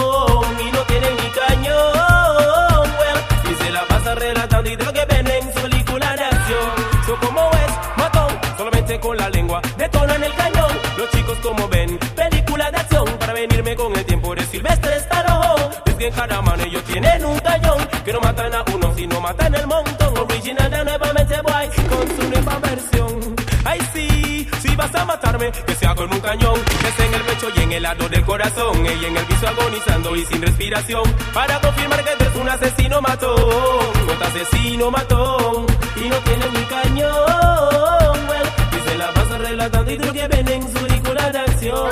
en 16.10 16.16
cada 16.16 16.42
mano. 16.42 16.62
Ellos 16.64 16.82
tienen 16.84 17.24
un 17.24 17.38
cañón 17.38 17.78
que 18.04 18.12
no 18.12 18.20
matan 18.20 18.54
a 18.54 18.64
uno, 18.74 18.92
sino 18.96 19.20
matan 19.20 19.54
el 19.54 19.66
montón. 19.66 20.18
Original 20.18 20.70
de 20.70 20.84
nuevamente 20.84 21.40
guay 21.42 21.68
con 21.88 22.16
su 22.16 22.28
nueva 22.28 22.58
versión. 22.58 23.36
Ay, 23.64 23.80
sí, 23.92 24.48
si 24.60 24.76
vas 24.76 24.94
a 24.94 25.04
matarme, 25.04 25.50
que 25.66 25.74
sea 25.74 25.94
con 25.94 26.12
un 26.12 26.20
cañón, 26.20 26.54
que 26.82 26.90
sea 26.92 27.06
en 27.06 27.14
el 27.14 27.22
pecho 27.22 27.48
y 27.54 27.60
en 27.60 27.72
el 27.72 27.82
lado 27.82 28.08
del 28.08 28.24
corazón. 28.24 28.86
Y 28.86 29.04
en 29.04 29.16
el 29.16 29.24
piso 29.24 29.48
agonizando 29.48 30.16
y 30.16 30.24
sin 30.26 30.42
respiración. 30.42 31.02
Para 31.32 31.60
confirmar 31.60 32.04
que 32.04 32.12
eres 32.12 32.36
un 32.36 32.48
asesino 32.48 33.00
matón. 33.00 33.82
Un 34.14 34.22
asesino 34.22 34.90
matón. 34.90 35.66
Y 35.96 36.08
no 36.08 36.16
tiene 36.16 36.46
ni 36.54 36.64
cañón. 36.64 38.28
Well, 38.28 38.48
se 38.86 38.98
la 38.98 39.12
pasa 39.12 39.38
relatando 39.38 39.90
y 39.92 39.98
creo 39.98 40.12
que 40.12 40.28
ven 40.28 40.48
en 40.48 40.62
su 40.62 40.86
ridícula 40.86 41.30
de 41.30 41.38
acción. 41.38 41.90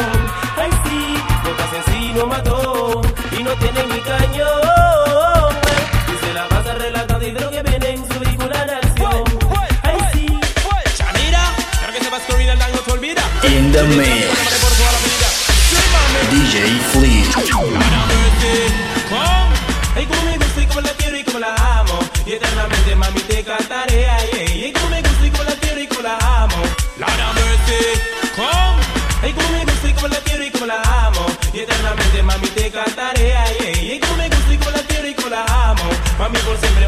Ay, 0.56 0.70
sí, 0.84 1.22
un 1.50 1.60
asesino 1.64 2.26
matón. 2.26 3.02
Y 3.38 3.42
no 3.42 3.50
tiene 3.52 3.87
the 13.78 13.96
mix. 13.96 14.26
DJ 16.30 16.56
Fleet. 16.90 17.28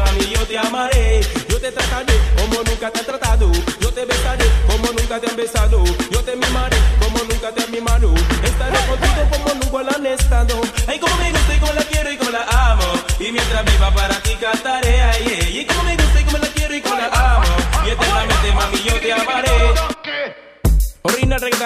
Mami, 0.03 0.33
yo 0.33 0.45
te 0.45 0.57
amaré. 0.57 1.21
Yo 1.47 1.59
te 1.59 1.71
trataré 1.71 2.13
nunca 2.63 2.91
te 2.91 3.03
tratado. 3.03 3.51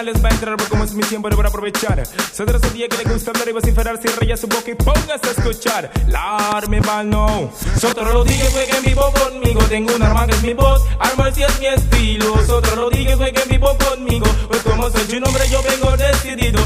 Les 0.06 0.24
va 0.24 0.30
a 0.30 0.32
entrar 0.32 0.56
porque 0.56 0.70
como 0.70 0.84
es 0.84 0.94
mi 0.94 1.02
tiempo 1.04 1.30
para 1.30 1.50
aprovechar. 1.50 2.04
Se 2.32 2.46
trata 2.46 2.70
día 2.70 2.88
que 2.88 2.98
le 2.98 3.12
gusta 3.12 3.32
hablar 3.32 3.50
y 3.50 3.52
vociferar 3.54 4.00
raya 4.20 4.38
su 4.38 4.48
boca 4.48 4.70
y 4.70 4.76
póngase 4.76 5.28
a 5.28 5.32
escuchar. 5.32 5.92
La 6.08 6.52
arme 6.52 6.80
no. 7.06 7.52
Sotro 7.80 8.24
fue 8.24 8.66
que 8.68 8.78
en 8.78 8.84
vivo 8.84 9.12
conmigo. 9.12 9.62
Tengo 9.64 9.96
un 9.96 10.04
arma 10.04 10.28
que 10.28 10.36
es 10.36 10.44
mi 10.44 10.54
voz, 10.54 10.84
arma 11.00 11.32
si 11.32 11.42
es 11.44 11.60
mi 11.60 11.66
estilo. 11.66 12.38
Sotro 12.46 12.90
fue 13.18 13.34
que 13.34 13.42
en 13.42 13.50
vivo 13.50 13.76
conmigo. 13.90 14.28
Pues 14.48 14.62
como 14.62 14.90
soy 14.92 15.04
tu 15.06 15.20
nombre 15.20 15.44
yo 15.50 15.62
vengo 15.64 15.98
decidido. 15.98 16.62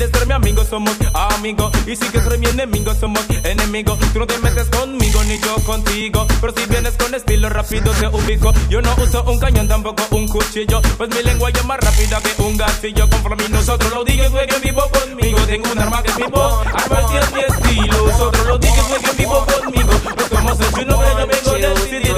Quieres 0.00 0.18
ser 0.18 0.26
mi 0.26 0.32
amigo 0.32 0.64
somos 0.64 0.96
amigos. 1.12 1.72
Y 1.86 1.94
si 1.94 2.06
quieres 2.06 2.26
ser 2.26 2.38
mi 2.38 2.46
enemigo 2.46 2.94
somos 2.94 3.22
enemigos. 3.44 3.98
Tú 4.14 4.20
no 4.20 4.26
te 4.26 4.38
metes 4.38 4.68
conmigo 4.68 5.22
ni 5.24 5.38
yo 5.38 5.56
contigo. 5.56 6.26
Pero 6.40 6.54
si 6.56 6.66
vienes 6.70 6.94
con 6.94 7.14
estilo 7.14 7.50
rápido 7.50 7.92
te 7.92 8.06
ubico. 8.08 8.52
Yo 8.70 8.80
no 8.80 8.94
uso 8.96 9.22
un 9.24 9.38
cañón 9.38 9.68
tampoco 9.68 10.02
un 10.12 10.26
cuchillo. 10.26 10.80
Pues 10.96 11.10
mi 11.10 11.22
lengua 11.22 11.50
ya 11.50 11.62
más 11.64 11.80
rápida 11.80 12.18
que 12.22 12.42
un 12.42 12.56
gatillo. 12.56 13.10
Conforme 13.10 13.46
nosotros 13.50 13.92
lo 13.92 14.04
dije 14.04 14.30
fue 14.30 14.46
que 14.46 14.58
vivo 14.60 14.82
conmigo. 14.90 15.38
Tengo 15.40 15.70
un 15.70 15.78
arma 15.78 16.02
que 16.02 16.10
es 16.10 16.18
mi 16.18 16.26
voz, 16.28 16.66
arma 16.66 17.08
si 17.08 17.16
es 17.16 17.32
mi 17.32 17.40
estilo. 17.40 18.06
Nosotros 18.06 18.46
lo 18.46 18.58
dije 18.58 18.80
fue 18.88 19.00
que 19.00 19.12
vivo 19.18 19.44
conmigo. 19.44 19.90
Pues 20.16 20.28
como 20.30 20.56
soy 20.56 20.84
nombre 20.86 21.08
yo 21.18 21.26
vengo 21.26 21.74
decidido. 21.74 22.16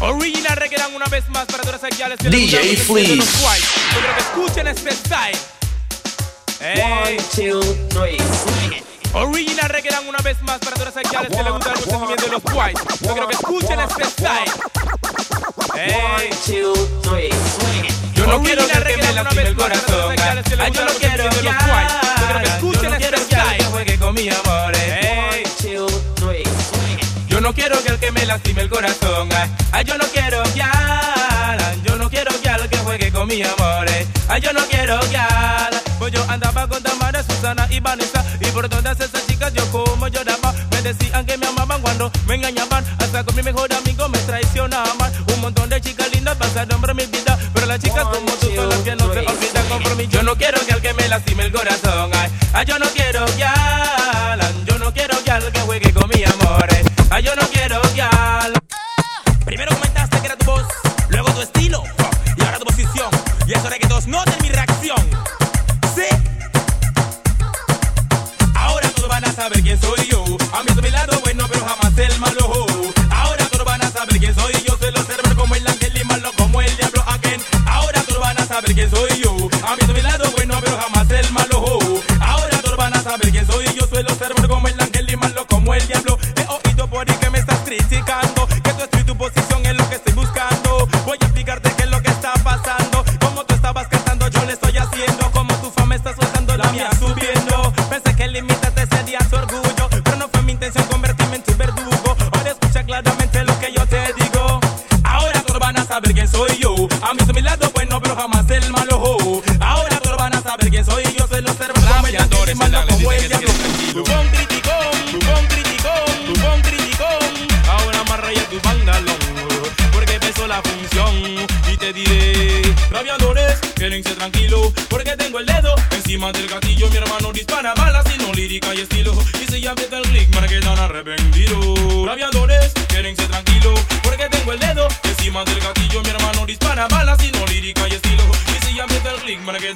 Original 0.00 0.56
Reggaeton 0.56 0.96
una 0.96 1.06
vez 1.06 1.28
más 1.28 1.46
para 1.46 1.62
todas 1.62 1.80
las 1.80 1.96
guiales 1.96 2.18
DJ 2.18 2.58
white. 2.88 3.14
Yo 3.14 4.00
quiero 4.00 4.14
que 4.16 4.20
escuchen 4.20 4.66
este 4.66 4.90
style. 4.90 5.53
Hey. 6.66 7.18
Original 9.12 9.68
Reggaeton 9.68 10.08
una 10.08 10.16
vez 10.20 10.40
más 10.44 10.58
para 10.60 10.76
todas 10.76 10.94
las 10.96 11.10
guiales 11.10 11.30
que 11.30 11.42
les 11.42 11.52
gusta 11.52 11.72
el 11.72 11.78
sentimiento 11.78 12.24
de 12.24 12.30
los 12.30 12.42
white. 12.54 12.80
Yo 13.02 13.12
quiero 13.12 13.28
que 13.28 13.34
escuchen 13.34 13.80
este 13.80 14.04
style. 14.06 14.52
Hey. 15.74 16.30
Yo 18.14 18.26
no 18.26 18.42
quiero 18.42 18.66
que 18.66 18.96
me 18.96 19.12
lastime 19.12 19.42
el 19.42 19.56
corazón. 19.56 20.16
que 20.16 20.22
les 20.22 20.58
Ay, 20.58 20.70
gusta 20.70 20.72
yo 20.72 20.84
no 20.86 20.92
quiero 20.98 21.24
de 21.24 21.42
los 21.42 21.54
white. 21.54 21.92
Yo 22.18 22.26
quiero 22.26 22.40
que 22.40 22.48
escuchen 22.48 22.94
este 22.94 23.16
style. 23.18 23.58
que 23.58 23.64
juegue 23.64 23.98
con 23.98 24.14
mi 24.14 24.28
amor. 24.30 24.72
Hey. 24.74 25.42
Yo 27.28 27.40
no 27.42 27.52
quiero 27.52 27.82
que 27.82 27.88
el 27.90 27.98
que 27.98 28.10
me 28.10 28.24
lastime 28.24 28.62
el 28.62 28.70
corazón. 28.70 29.28
Ay, 29.36 29.50
ay, 29.72 29.84
yo 29.84 29.98
no 29.98 30.04
quiero 30.06 30.42
ya. 30.54 31.74
Yo 31.84 31.96
no 31.96 32.08
quiero 32.08 32.30
ya 32.42 32.56
el 32.56 32.70
que 32.70 32.78
juegue 32.78 33.12
con 33.12 33.28
mi 33.28 33.42
amor. 33.42 33.86
eh. 33.90 34.06
Ay, 34.28 34.40
yo 34.40 34.52
no 34.54 34.64
quiero 34.66 34.98
ya. 35.10 35.68
Pues 35.98 36.12
yo 36.12 36.24
andaba 36.28 36.66
con 36.68 36.82
Tamara, 36.82 37.22
Susana 37.22 37.66
y 37.70 37.80
Vanessa. 37.80 38.24
Y 38.40 38.46
por 38.46 38.68
todas 38.68 38.98
esas 39.00 39.26
chicas 39.26 39.52
yo 39.54 39.64
como 39.70 40.08
lloraba. 40.08 40.52
Me 40.70 40.82
decían 40.82 41.24
que 41.26 41.36
me 41.36 41.46
amaban 41.46 41.80
cuando 41.82 42.10
me 42.26 42.34
engañaban. 42.34 42.84
Hasta 42.98 43.24
con 43.24 43.34
mi 43.36 43.42
mejor 43.42 43.72
amigo 43.72 44.08
me 44.08 44.18
traicionaban. 44.18 45.12
Un 45.34 45.40
montón 45.40 45.68
de 45.68 45.80
chicas 45.80 46.10
lindas 46.12 46.36
pasaron 46.36 46.80
por 46.80 46.94
mi 46.94 47.06
vida. 47.06 47.38
Pero 47.52 47.66
las 47.66 47.80
chicas 47.80 48.04
como 48.04 48.32
tú 48.32 48.54
son 48.54 48.68
las 48.68 48.78
que 48.80 48.96
no 48.96 49.12
se 49.12 49.20
olvidan 49.20 49.96
mí. 49.96 50.08
Yo 50.08 50.22
no 50.22 50.34
quiero 50.36 50.58
que 50.66 50.74
que 50.80 50.92
me 50.94 51.08
lastime 51.08 51.44
el 51.44 51.52
corazón. 51.52 52.10
Ay, 52.14 52.30
ay, 52.52 52.66
yo 52.66 52.78
no 52.78 52.86
quiero 52.86 53.24
ya. 53.38 54.38
Yo 54.66 54.78
no 54.78 54.92
quiero 54.92 55.14
que 55.24 55.60
juegue 55.60 55.92
con 55.92 56.08
mi 56.08 56.24
amor. 56.24 56.66
Ay, 57.10 57.22
yo 57.22 57.34
no 57.36 57.43
saber 69.44 69.62
quién 69.62 69.78
soy 69.78 70.08
yo. 70.10 70.24
Mí 70.24 70.70
es 70.70 70.82
mi 70.82 70.90
lado 70.90 71.20
bueno, 71.20 71.46
pero 71.52 71.66
jamás 71.66 71.98
el 71.98 72.18
malo. 72.18 72.66
Ahora 73.10 73.44
todos 73.50 73.66
van 73.66 73.82
a 73.82 73.90
saber 73.90 74.18
quién 74.18 74.34
soy 74.34 74.54
yo. 74.66 74.74
Soy 74.80 74.90
los 74.90 75.06
cerebros 75.06 75.34
como 75.34 75.54
el 75.54 75.66
ángel 75.66 75.92
y 76.00 76.04
malo 76.04 76.30
como 76.38 76.62
el 76.62 76.76
diablo 76.78 77.02
again. 77.06 77.40
Ahora 77.66 78.00
todos 78.04 78.20
van 78.20 78.38
a 78.38 78.46
saber 78.46 78.72
quién 78.74 78.90
soy 78.90 79.20
yo. 79.22 79.32
A 79.66 79.76
mí 79.76 79.82
es 79.82 79.88
mi 79.92 80.00
lado 80.00 80.30
bueno, 80.30 80.58
pero 80.64 80.78
jamás 80.78 81.10
el 81.10 81.30
malo. 81.32 81.78
Ahora 82.20 82.56
todos 82.62 82.78
van 82.78 82.94
a 82.94 83.02
saber 83.02 83.30
quién 83.32 83.46
soy 83.46 83.66
yo. 83.76 83.86
Soy 83.86 84.02
los 84.02 84.16
cerebros 84.16 84.48
como 84.48 84.66
el 84.66 84.80
ángel 84.80 85.10
y 85.10 85.16
malo 85.16 85.46
como 85.46 85.74
el 85.74 85.86
diablo. 85.88 86.18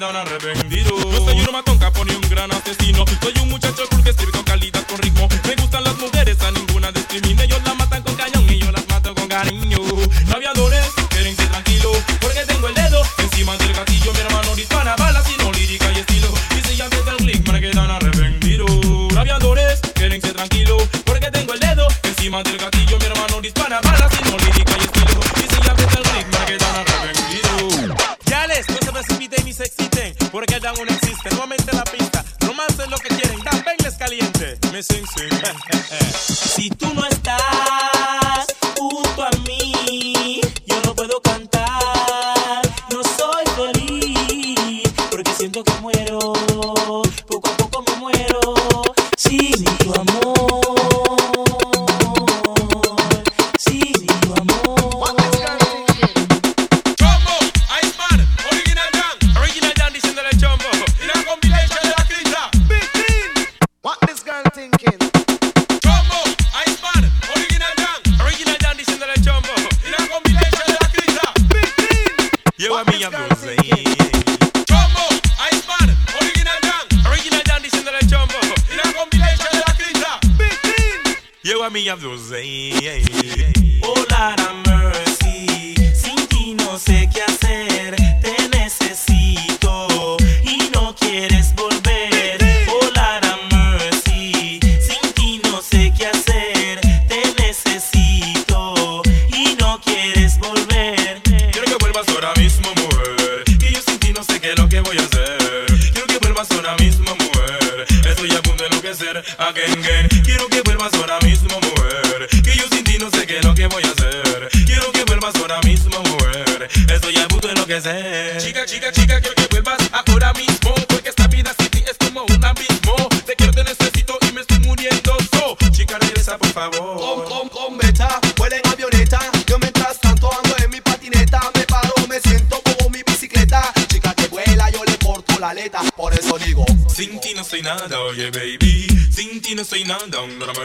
El 0.01 0.39
click, 0.39 0.63
me 0.63 0.68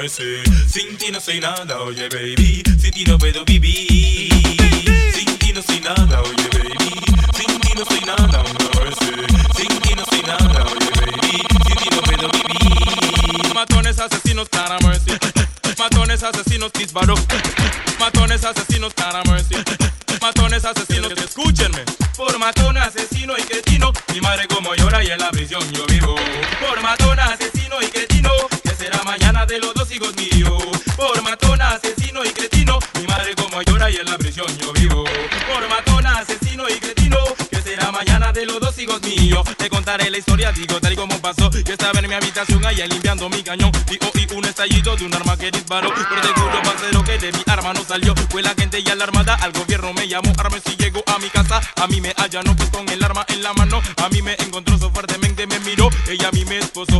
Sin 0.06 0.98
ti 0.98 1.10
no 1.10 1.18
soy 1.18 1.40
nada, 1.40 1.80
oye 1.80 2.10
baby. 2.10 2.62
Sin 2.78 2.90
ti 2.90 3.04
no 3.06 3.16
puedo 3.16 3.42
vivir. 3.42 4.30
Sin 5.14 5.38
ti 5.38 5.50
no 5.50 5.62
soy 5.62 5.80
nada, 5.80 6.20
oye 6.20 6.48
baby. 6.52 6.90
Sin 7.34 7.60
ti 7.60 7.72
no 7.74 7.84
soy 7.86 8.00
nada, 8.00 8.26
la 8.26 8.80
mercy. 8.80 9.06
Sin 9.56 9.80
ti 9.80 9.94
no 9.94 10.04
soy 10.04 10.22
nada, 10.22 10.64
oye 10.64 10.90
baby. 11.00 11.46
Sin 11.66 11.76
ti 11.76 11.88
no 11.90 12.02
puedo 12.02 12.28
vivir. 12.32 13.54
Matones 13.54 13.98
asesinos, 13.98 14.48
cara 14.50 14.76
mercy. 14.80 15.12
Matones 15.78 16.22
asesinos, 16.22 16.70
disparó. 16.74 17.14
Matones 17.98 18.44
asesinos, 18.44 18.92
cara 18.92 19.22
mercy. 19.24 19.56
Matones 20.20 20.66
asesinos, 20.66 21.12
escúchenme. 21.12 21.82
Por 22.14 22.38
matón, 22.38 22.76
asesino 22.76 23.32
y 23.38 23.42
cretino. 23.42 23.90
Mi 24.12 24.20
madre 24.20 24.46
como 24.48 24.74
llora 24.74 25.02
y 25.02 25.06
en 25.06 25.18
la 25.18 25.30
prisión 25.30 25.62
yo 25.72 25.86
vivo. 25.86 26.14
Por 26.60 26.82
matón, 26.82 27.18
asesino 27.18 27.76
y 27.80 27.86
cretino. 27.86 28.30
De 29.48 29.58
los 29.58 29.74
dos 29.74 29.90
hijos 29.92 30.14
míos. 30.16 30.64
Por 30.96 31.22
matón, 31.22 31.60
asesino 31.60 32.24
y 32.24 32.30
cretino. 32.30 32.78
Mi 32.98 33.06
madre 33.06 33.34
como 33.34 33.60
llora 33.62 33.90
y 33.90 33.96
en 33.96 34.06
la 34.06 34.16
prisión 34.16 34.46
yo 34.58 34.72
vivo. 34.72 35.04
Por 35.04 35.68
matón, 35.68 36.06
asesino 36.06 36.64
y 36.68 36.80
cretino. 36.80 37.18
Que 37.50 37.60
será 37.60 37.92
mañana 37.92 38.32
de 38.32 38.46
los 38.46 38.58
dos 38.58 38.78
hijos 38.78 39.02
míos. 39.02 39.44
Te 39.58 39.68
contaré 39.68 40.08
la 40.10 40.16
historia, 40.16 40.50
digo 40.52 40.80
tal 40.80 40.94
y 40.94 40.96
como 40.96 41.20
pasó. 41.20 41.50
Yo 41.50 41.74
estaba 41.74 42.00
en 42.00 42.08
mi 42.08 42.14
habitación 42.14 42.64
allá 42.64 42.86
limpiando 42.86 43.28
mi 43.28 43.42
cañón. 43.42 43.70
Y 43.90 43.98
un 44.34 44.44
estallido 44.46 44.96
de 44.96 45.04
un 45.04 45.14
arma 45.14 45.36
que 45.36 45.50
disparó. 45.50 45.92
Pero 45.94 46.20
te 46.22 46.40
juro, 46.40 46.62
parcero, 46.62 47.04
que 47.04 47.18
de 47.18 47.32
mi 47.32 47.42
arma 47.46 47.72
no 47.74 47.84
salió. 47.84 48.14
Fue 48.30 48.42
la 48.42 48.54
gente 48.54 48.80
y 48.80 48.88
alarmada. 48.88 49.34
Al 49.34 49.52
gobierno 49.52 49.92
me 49.92 50.08
llamó. 50.08 50.32
Arma 50.38 50.56
si 50.64 50.74
llegó 50.76 51.04
a 51.06 51.18
mi 51.18 51.28
casa. 51.28 51.60
A 51.76 51.86
mí 51.86 52.00
me 52.00 52.14
allanó 52.16 52.56
pues 52.56 52.70
con 52.70 52.88
el 52.88 53.04
arma 53.04 53.26
en 53.28 53.42
la 53.42 53.52
mano. 53.52 53.82
A 53.98 54.08
mí 54.08 54.22
me 54.22 54.36
encontró 54.38 54.78
so 54.78 54.90
fuertemente, 54.90 55.46
me 55.46 55.58
miró. 55.60 55.90
Ella 56.08 56.28
a 56.28 56.32
mí 56.32 56.44
me 56.46 56.58
esposó. 56.58 56.98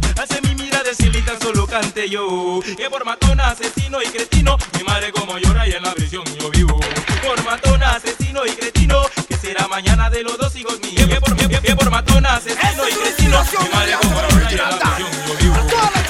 Solo 1.40 1.66
cante 1.66 2.09
yo. 2.09 2.61
Que 2.77 2.88
por 2.90 3.05
matona, 3.05 3.51
asesino 3.51 4.03
y 4.03 4.07
cretino. 4.07 4.57
Mi 4.77 4.85
madre 4.85 5.12
como 5.12 5.38
llora 5.38 5.66
y 5.68 5.73
en 5.73 5.83
la 5.83 5.92
prisión 5.92 6.25
yo 6.40 6.51
vivo. 6.51 6.81
Por 7.27 7.44
matona, 7.44 7.90
asesino 7.90 8.47
y 8.47 8.51
cretino. 8.51 9.03
Que 9.29 9.37
será 9.37 9.68
mañana 9.68 10.11
de 10.11 10.23
los 10.23 10.38
dos 10.38 10.55
hijos 10.57 10.81
míos. 10.81 11.07
Que 11.09 11.20
por, 11.20 11.37
que, 11.37 11.49
que 11.49 11.77
por 11.77 11.90
matona, 11.90 12.37
asesino 12.37 12.88
y 12.88 12.92
cretino. 12.92 13.44
Mi 13.62 13.68
madre 13.70 13.97
como 14.01 14.20
llora 14.20 14.51
y 14.51 14.55
en 14.55 14.59
la 14.59 14.79
prisión 14.79 15.11
yo 15.27 15.35
vivo. 15.40 15.57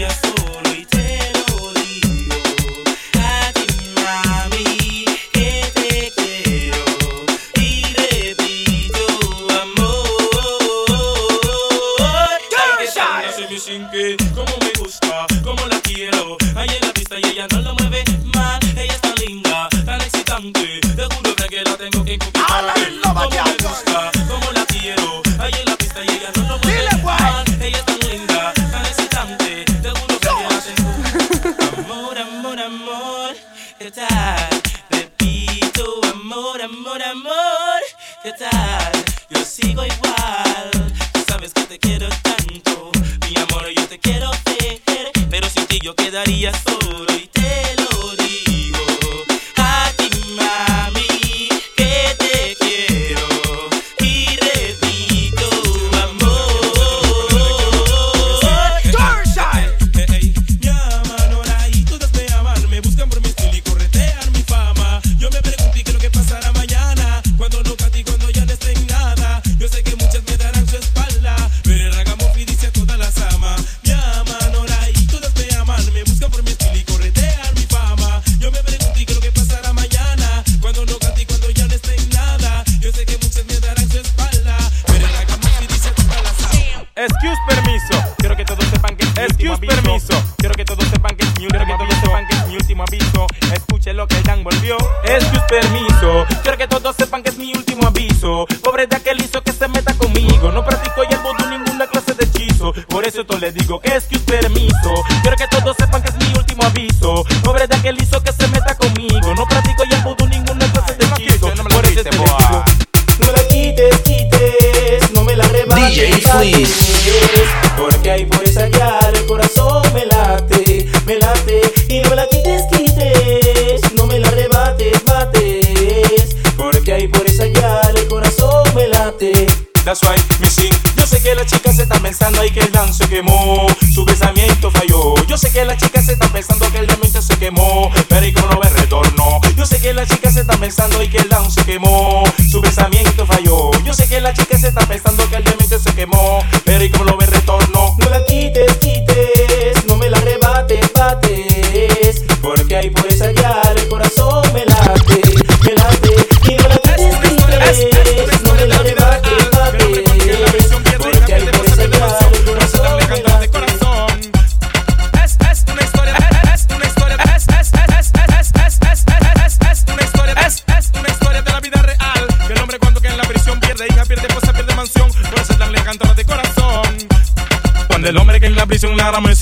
yes. 0.00 0.29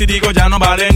Digo 0.08 0.30
ya 0.32 0.48
no 0.48 0.58
vale. 0.58 0.87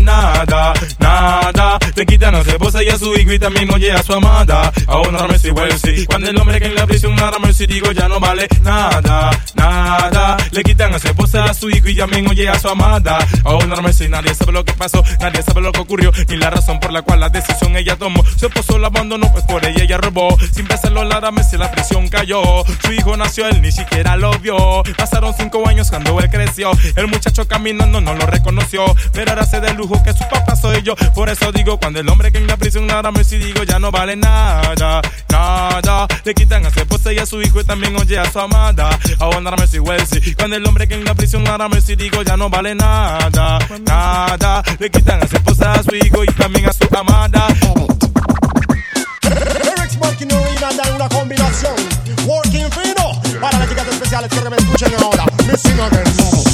Le 2.44 2.58
quitan 2.58 2.88
a 2.88 2.98
su 2.98 3.14
hijo 3.14 3.32
y 3.32 3.38
también 3.38 3.72
oye 3.72 3.92
a 3.92 4.02
su 4.02 4.12
amada. 4.12 4.72
A 4.86 4.96
una 4.98 5.18
rama 5.18 5.38
si 5.38 5.50
sí. 5.82 6.06
Cuando 6.06 6.28
el 6.28 6.36
hombre 6.40 6.58
que 6.58 6.66
en 6.66 6.74
la 6.74 6.86
prisión 6.86 7.14
la 7.16 7.30
rama 7.30 7.50
y 7.56 7.66
digo 7.66 7.92
ya 7.92 8.08
no 8.08 8.18
vale 8.18 8.48
nada, 8.62 9.30
nada. 9.54 10.36
Le 10.50 10.62
quitan 10.62 10.94
a 10.94 10.98
su 10.98 11.08
esposa, 11.08 11.44
a 11.44 11.54
su 11.54 11.70
hijo 11.70 11.88
y 11.88 11.96
también 11.96 12.28
oye 12.28 12.48
a 12.48 12.58
su 12.58 12.68
amada. 12.68 13.18
A 13.44 13.54
una 13.54 13.76
rama 13.76 13.92
si 13.92 14.08
nadie 14.08 14.34
sabe 14.34 14.52
lo 14.52 14.64
que 14.64 14.72
pasó, 14.72 15.04
nadie 15.20 15.42
sabe 15.42 15.60
lo 15.60 15.70
que 15.70 15.80
ocurrió, 15.80 16.10
ni 16.28 16.36
la 16.36 16.50
razón 16.50 16.80
por 16.80 16.92
la 16.92 17.02
cual 17.02 17.20
la 17.20 17.28
decisión 17.28 17.76
ella 17.76 17.96
tomó. 17.96 18.24
Su 18.36 18.46
esposo 18.46 18.78
la 18.78 18.88
abandonó, 18.88 19.30
pues 19.32 19.44
por 19.44 19.64
ella 19.64 19.84
ella 19.84 19.98
robó. 19.98 20.36
Sin 20.52 20.66
pensarlo, 20.66 21.04
la 21.04 21.20
rama 21.20 21.42
si 21.42 21.56
la 21.56 21.70
prisión 21.70 22.08
cayó. 22.08 22.42
Su 22.84 22.92
hijo 22.92 23.16
nació, 23.16 23.46
él 23.48 23.62
ni 23.62 23.70
siquiera 23.70 24.16
lo 24.16 24.32
vio. 24.40 24.82
Pasaron 24.96 25.34
cinco 25.38 25.66
años 25.68 25.90
cuando 25.90 26.18
él 26.18 26.28
creció. 26.28 26.70
El 26.96 27.06
muchacho 27.06 27.46
caminando 27.46 28.00
no 28.00 28.14
lo 28.14 28.26
reconoció. 28.26 28.84
Pero 29.12 29.30
ahora 29.30 29.46
se 29.46 29.60
de 29.60 29.72
lujo 29.74 30.02
que 30.02 30.12
su 30.12 30.24
papá 30.28 30.56
soy 30.56 30.82
yo. 30.82 30.96
Por 31.14 31.28
eso 31.28 31.52
digo, 31.52 31.78
cuando 31.78 32.00
el 32.00 32.08
hombre 32.08 32.31
que 32.32 32.38
en 32.38 32.46
la 32.46 32.56
prisión 32.56 32.86
nada 32.86 33.12
me 33.12 33.22
si 33.22 33.38
digo 33.38 33.62
ya 33.64 33.78
no 33.78 33.90
vale 33.90 34.16
nada, 34.16 35.02
nada. 35.28 36.06
Le 36.24 36.34
quitan 36.34 36.64
a 36.66 36.70
su 36.70 36.80
esposa 36.80 37.12
y 37.12 37.18
a 37.18 37.26
su 37.26 37.40
hijo 37.40 37.60
y 37.60 37.64
también 37.64 37.94
oye 37.96 38.18
a 38.18 38.30
su 38.30 38.40
amada. 38.40 38.98
A 39.18 39.28
una 39.28 39.50
rama 39.50 39.66
si 39.66 39.78
Wesley. 39.78 40.34
Cuando 40.34 40.56
el 40.56 40.66
hombre 40.66 40.88
que 40.88 40.94
en 40.94 41.04
la 41.04 41.14
prisión 41.14 41.44
nada 41.44 41.68
me 41.68 41.80
si 41.80 41.94
digo 41.94 42.22
ya 42.22 42.36
no 42.36 42.48
vale 42.48 42.74
nada, 42.74 43.58
nada. 43.84 44.62
Le 44.78 44.90
quitan 44.90 45.22
a 45.22 45.28
su 45.28 45.36
esposa, 45.36 45.72
a 45.72 45.82
su 45.82 45.94
hijo 45.94 46.24
y 46.24 46.28
también 46.28 46.68
a 46.68 46.72
su 46.72 46.88
amada. 46.96 47.46
Eric 49.24 49.98
Martin 50.00 50.32
Orina 50.32 50.72
dan 50.72 50.94
una 50.94 51.08
combinación 51.08 51.74
Working 52.26 52.70
fino 52.70 53.40
Para 53.40 53.58
las 53.58 53.68
chicas 53.68 53.86
especiales 53.88 54.30
que 54.30 54.50
me 54.50 54.56
escuchen 54.56 54.92
ahora 55.00 55.24
Missing 55.46 55.80
again 55.80 56.51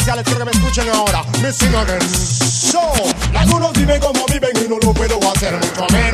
Especiales 0.00 0.24
que 0.24 0.44
me 0.46 0.50
escuchen 0.50 0.88
ahora. 0.94 1.22
Missing 1.42 1.74
again 1.74 2.00
So 2.00 2.80
Algunos 3.36 3.74
viven 3.74 4.00
como 4.00 4.24
viven 4.24 4.50
y 4.64 4.66
no 4.66 4.78
lo 4.78 4.94
puedo 4.94 5.18
hacer 5.30 5.52
Mucho 5.52 5.86
menos 5.92 6.09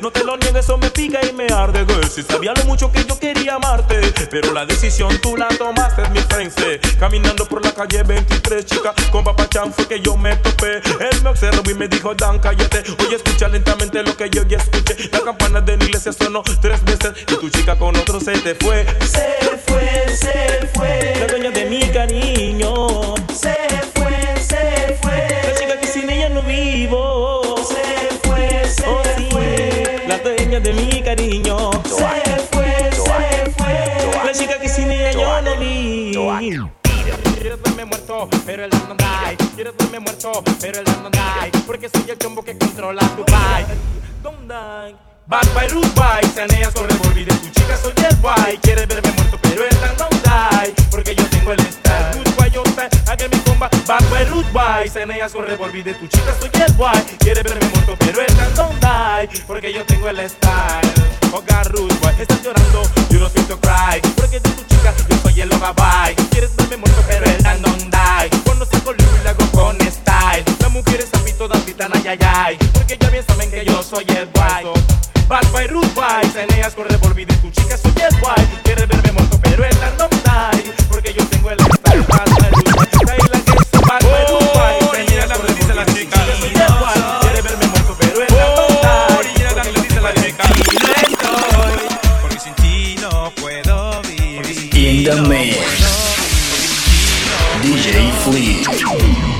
no 0.00 0.10
te 0.10 0.24
lo 0.24 0.36
niego, 0.36 0.58
eso 0.58 0.76
me 0.76 0.90
pica 0.90 1.20
y 1.24 1.32
me 1.32 1.46
arde. 1.46 1.84
Girl. 1.86 2.04
Si 2.08 2.22
sabía 2.22 2.52
lo 2.52 2.64
mucho 2.64 2.90
que 2.90 3.04
yo 3.04 3.16
quería 3.16 3.54
amarte, 3.54 4.00
pero 4.28 4.52
la 4.52 4.66
decisión 4.66 5.20
tú 5.20 5.36
la 5.36 5.46
tomaste, 5.48 6.02
mi 6.10 6.18
friendse. 6.18 6.80
Caminando 6.98 7.46
por 7.46 7.64
la 7.64 7.72
calle 7.72 8.02
23, 8.02 8.66
chica, 8.66 8.92
con 9.12 9.22
papá 9.22 9.48
Chan 9.48 9.72
fue 9.72 9.86
que 9.86 10.00
yo 10.00 10.16
me 10.16 10.34
topé. 10.36 10.78
Él 10.78 11.22
me 11.22 11.30
observó 11.30 11.70
y 11.70 11.74
me 11.74 11.86
dijo, 11.86 12.12
Dan, 12.14 12.40
cállate. 12.40 12.82
Oye, 13.06 13.16
escucha 13.16 13.46
lentamente 13.46 14.02
lo 14.02 14.16
que 14.16 14.28
yo 14.30 14.42
ya 14.48 14.58
escuché. 14.58 14.96
La 15.12 15.20
campana 15.20 15.60
de 15.60 15.76
la 15.76 15.84
iglesia 15.84 16.12
sonó 16.12 16.42
tres 16.60 16.82
veces 16.84 17.12
y 17.22 17.36
tu 17.36 17.48
chica 17.48 17.76
con 17.76 17.94
otro 17.94 18.18
se 18.18 18.32
te 18.38 18.56
fue. 18.56 18.84
Se 19.00 19.58
fue, 19.64 19.65
Bad 45.56 45.62
by 45.62 45.74
root 45.74 45.94
bike, 45.94 46.34
saneas 46.34 46.74
con 46.74 46.86
revolver 46.86 47.28
tu 47.28 47.48
chica 47.48 47.78
soy 47.82 47.94
el 48.06 48.16
guay. 48.16 48.58
Quieres 48.58 48.86
verme 48.86 49.10
muerto, 49.12 49.38
pero 49.40 49.64
el 49.64 49.76
no 49.96 50.06
die. 50.10 50.74
Porque 50.90 51.14
yo 51.14 51.24
tengo 51.30 51.52
el 51.52 51.60
style. 51.60 52.24
Boy, 52.36 52.50
yo 52.50 52.62
style, 52.66 52.90
haga 53.06 53.28
mi 53.28 53.38
comba. 53.38 53.70
Bad 53.86 54.04
by 54.10 54.26
bike, 54.52 54.92
saneas 54.92 55.32
con 55.32 55.46
revolver 55.46 55.96
tu 55.98 56.06
chica 56.08 56.34
soy 56.38 56.50
el 56.62 56.72
guay. 56.74 57.02
Quieres 57.20 57.42
verme 57.42 57.66
muerto, 57.70 57.96
pero 57.98 58.20
el 58.20 58.36
no 58.54 58.68
die. 58.68 59.44
Porque 59.46 59.72
yo 59.72 59.82
tengo 59.86 60.10
el 60.10 60.28
style. 60.28 60.92
Oga 61.32 61.62
boy, 61.72 62.14
estás 62.20 62.42
llorando, 62.42 62.82
you 63.08 63.18
don't 63.18 63.32
feel 63.32 63.46
to 63.46 63.58
cry. 63.58 64.02
Porque 64.14 64.38
de 64.38 64.50
tu 64.50 64.62
chica 64.64 64.92
yo 65.08 65.16
soy 65.22 65.40
el 65.40 65.48
bye. 65.48 66.14
Quieres 66.32 66.54
verme 66.54 66.76
muerto, 66.76 67.02
pero 67.08 67.24
el 67.24 67.62
no 67.62 67.72
die. 67.72 68.42
Cuando 68.44 68.66
saco 68.66 68.90
el 68.90 68.98
y 69.00 69.24
la 69.24 69.30
hago 69.30 69.50
con 69.52 69.80
style. 69.80 70.44
Las 70.60 70.70
mujeres 70.70 71.08
a 71.14 71.18
mí 71.20 71.32
todas 71.32 71.64
gritan 71.64 71.92
ay 71.94 72.08
ay 72.08 72.18
ay. 72.20 72.58
Porque 72.74 72.98
ya 73.00 73.08
bien 73.08 73.24
saben 73.26 73.50
que 73.50 73.64
yo 73.64 73.82
soy 73.82 74.04
el 74.08 74.28
guay. 74.34 74.75
Bad 75.28 75.52
by 75.52 75.66
root 75.66 75.92
boy, 75.92 76.24
Ceneas 76.32 76.72
con 76.74 76.88
revolver 76.88 77.26
de 77.26 77.34
tu 77.38 77.50
chica 77.50 77.76
soy 77.76 77.90
el 78.00 78.20
guay. 78.20 78.46
Quieres 78.62 78.86
verme 78.86 79.10
muerto, 79.10 79.40
pero 79.42 79.64
el 79.64 79.76
no 79.98 80.08
die. 80.08 80.72
Porque 80.88 81.12
yo 81.12 81.26
tengo 81.26 81.50
el 81.50 81.58
style. 81.58 82.00
Boy, 82.02 82.18
bad 83.88 84.02
boy, 84.04 84.76
Ceneas 84.94 85.26
con 85.26 85.46
revolver 85.48 85.66
de 85.66 85.84
tu 85.84 85.94
chica 85.94 86.16
soy 86.38 86.52
el 86.54 86.78
guay. 86.78 87.00
Quieres 87.22 87.42
verme 87.42 87.66
muerto, 87.66 87.96
pero 87.98 88.22
el 88.22 88.28
no 88.28 88.36
die. 88.68 89.18
Original, 89.18 89.72
le 89.74 89.80
dice 89.80 90.00
la 90.00 90.14
chica. 90.14 90.44
Porque 92.22 92.38
sin 92.38 92.54
ti 92.54 92.96
no 93.00 93.32
puedo 93.34 94.02
vivir. 94.02 94.46
In 94.76 95.04
the 95.04 95.22
mix. 95.22 95.58
DJ 97.62 98.12
Flea. 98.22 99.35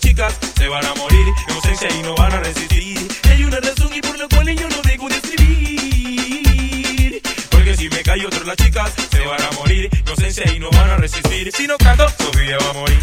Las 0.00 0.08
chicas 0.08 0.38
se 0.56 0.68
van 0.68 0.84
a 0.84 0.94
morir. 0.94 1.26
En 1.48 1.54
ausencia 1.54 1.88
y 1.98 2.02
no 2.02 2.14
van 2.14 2.32
a 2.32 2.40
resistir. 2.40 2.98
Si 3.22 3.28
hay 3.28 3.44
una 3.44 3.60
razón 3.60 3.90
y 3.94 4.00
por 4.00 4.18
la 4.18 4.26
cual 4.28 4.48
yo 4.56 4.68
no 4.68 4.80
dejo 4.82 5.08
de 5.08 5.16
escribir. 5.16 6.40
Porque 7.50 7.76
si 7.76 7.88
me 7.90 8.02
callo 8.02 8.30
todas 8.30 8.46
las 8.46 8.56
chicas 8.56 8.92
se 9.10 9.20
van 9.26 9.42
a 9.42 9.50
morir. 9.52 9.90
En 9.92 10.08
ausencia 10.08 10.50
y 10.52 10.58
no 10.58 10.70
van 10.70 10.90
a 10.90 10.96
resistir. 10.96 11.52
Si 11.52 11.66
no 11.66 11.76
canto, 11.76 12.08
Sofía 12.18 12.56
va 12.58 12.70
a 12.70 12.72
morir. 12.74 12.98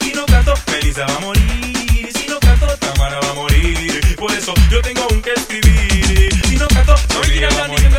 Si 0.00 0.12
no 0.12 0.26
canto, 0.26 0.54
Melissa 0.72 1.06
va 1.06 1.16
a 1.16 1.20
morir. 1.20 2.10
Si 2.16 2.26
no 2.28 2.40
canto, 2.40 2.66
Tamara 2.78 3.20
va 3.20 3.30
a 3.30 3.34
morir. 3.34 4.16
Por 4.16 4.32
eso 4.32 4.54
yo 4.70 4.82
tengo 4.82 5.02
aún 5.02 5.22
que 5.22 5.32
escribir. 5.32 6.34
Si 6.48 6.56
no 6.56 6.66
canto, 6.68 6.96
Sofía 6.96 7.48
va 7.50 7.64
a 7.64 7.68
morir. 7.68 7.90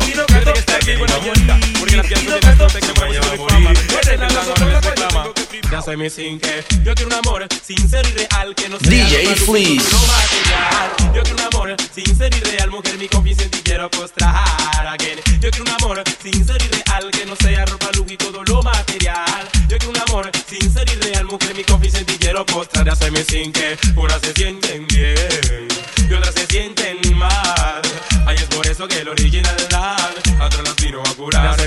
Si 0.00 0.14
no 0.14 0.26
canto, 0.26 0.52
Jacqueline 0.54 1.06
va 1.06 1.14
a 1.14 1.20
morir 1.20 1.46
Porque 1.78 1.96
las 1.96 2.06
Si 2.06 2.14
piezas 2.14 2.58
no 2.58 2.66
de 2.66 3.38
Ya 5.78 5.84
Yo 6.82 6.94
quiero 6.94 7.06
un 7.06 7.12
amor 7.12 7.46
sincero 7.62 8.08
y 8.08 8.12
real 8.12 8.54
Que 8.56 8.68
no 8.68 8.80
sea 8.80 8.90
DJ 8.90 9.24
no. 9.24 11.14
Yo 11.14 11.22
quiero 11.22 11.36
un 11.36 11.54
amor 11.54 11.76
sincero 11.94 12.36
y 12.36 12.40
real 12.40 12.70
Mujer, 12.70 12.98
mi 12.98 13.06
confianza 13.06 13.44
en 13.44 13.50
ti 13.50 13.60
quiero 13.62 13.88
postrar 13.88 14.86
again. 14.88 15.20
Yo 15.40 15.50
quiero 15.50 15.62
un 15.62 15.70
amor 15.80 16.02
sincero 16.20 16.58
y 16.64 16.68
real 16.68 17.10
Que 17.12 17.26
no 17.26 17.36
sea 17.36 17.64
ropa, 17.66 17.90
lujo 17.94 18.10
y 18.10 18.16
todo 18.16 18.42
lo 18.42 18.62
material. 18.62 19.48
Yo 19.68 19.78
quiero 19.78 19.90
un 19.90 20.00
amor 20.08 20.30
sincero 20.48 20.92
y 20.92 20.96
real 20.96 21.24
Mujer, 21.26 21.54
mi 21.54 21.62
confianza 21.62 21.98
en 21.98 22.06
ti 22.06 22.14
quiero 22.18 22.44
postrar 22.44 22.84
Ya 22.84 22.96
sé 22.96 23.12
mi 23.12 23.22
sin 23.22 23.52
que 23.52 23.78
Unas 23.94 24.20
se 24.20 24.32
sienten 24.32 24.84
bien 24.88 25.68
Y 26.10 26.12
otras 26.12 26.34
se 26.34 26.46
sienten 26.46 27.16
mal. 27.16 27.82
Ay, 28.26 28.36
es 28.36 28.46
por 28.46 28.66
eso 28.66 28.88
que 28.88 28.98
el 28.98 29.08
original 29.08 29.56
otras 30.40 30.62
las 30.62 30.76
vino 30.76 31.02
a 31.02 31.14
curar. 31.14 31.56
Ya 31.56 31.64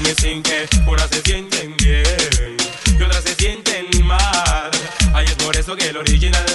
Unas 0.88 1.10
se 1.10 1.22
sienten 1.22 1.51
que 5.76 5.90
el 5.90 5.98
original 5.98 6.46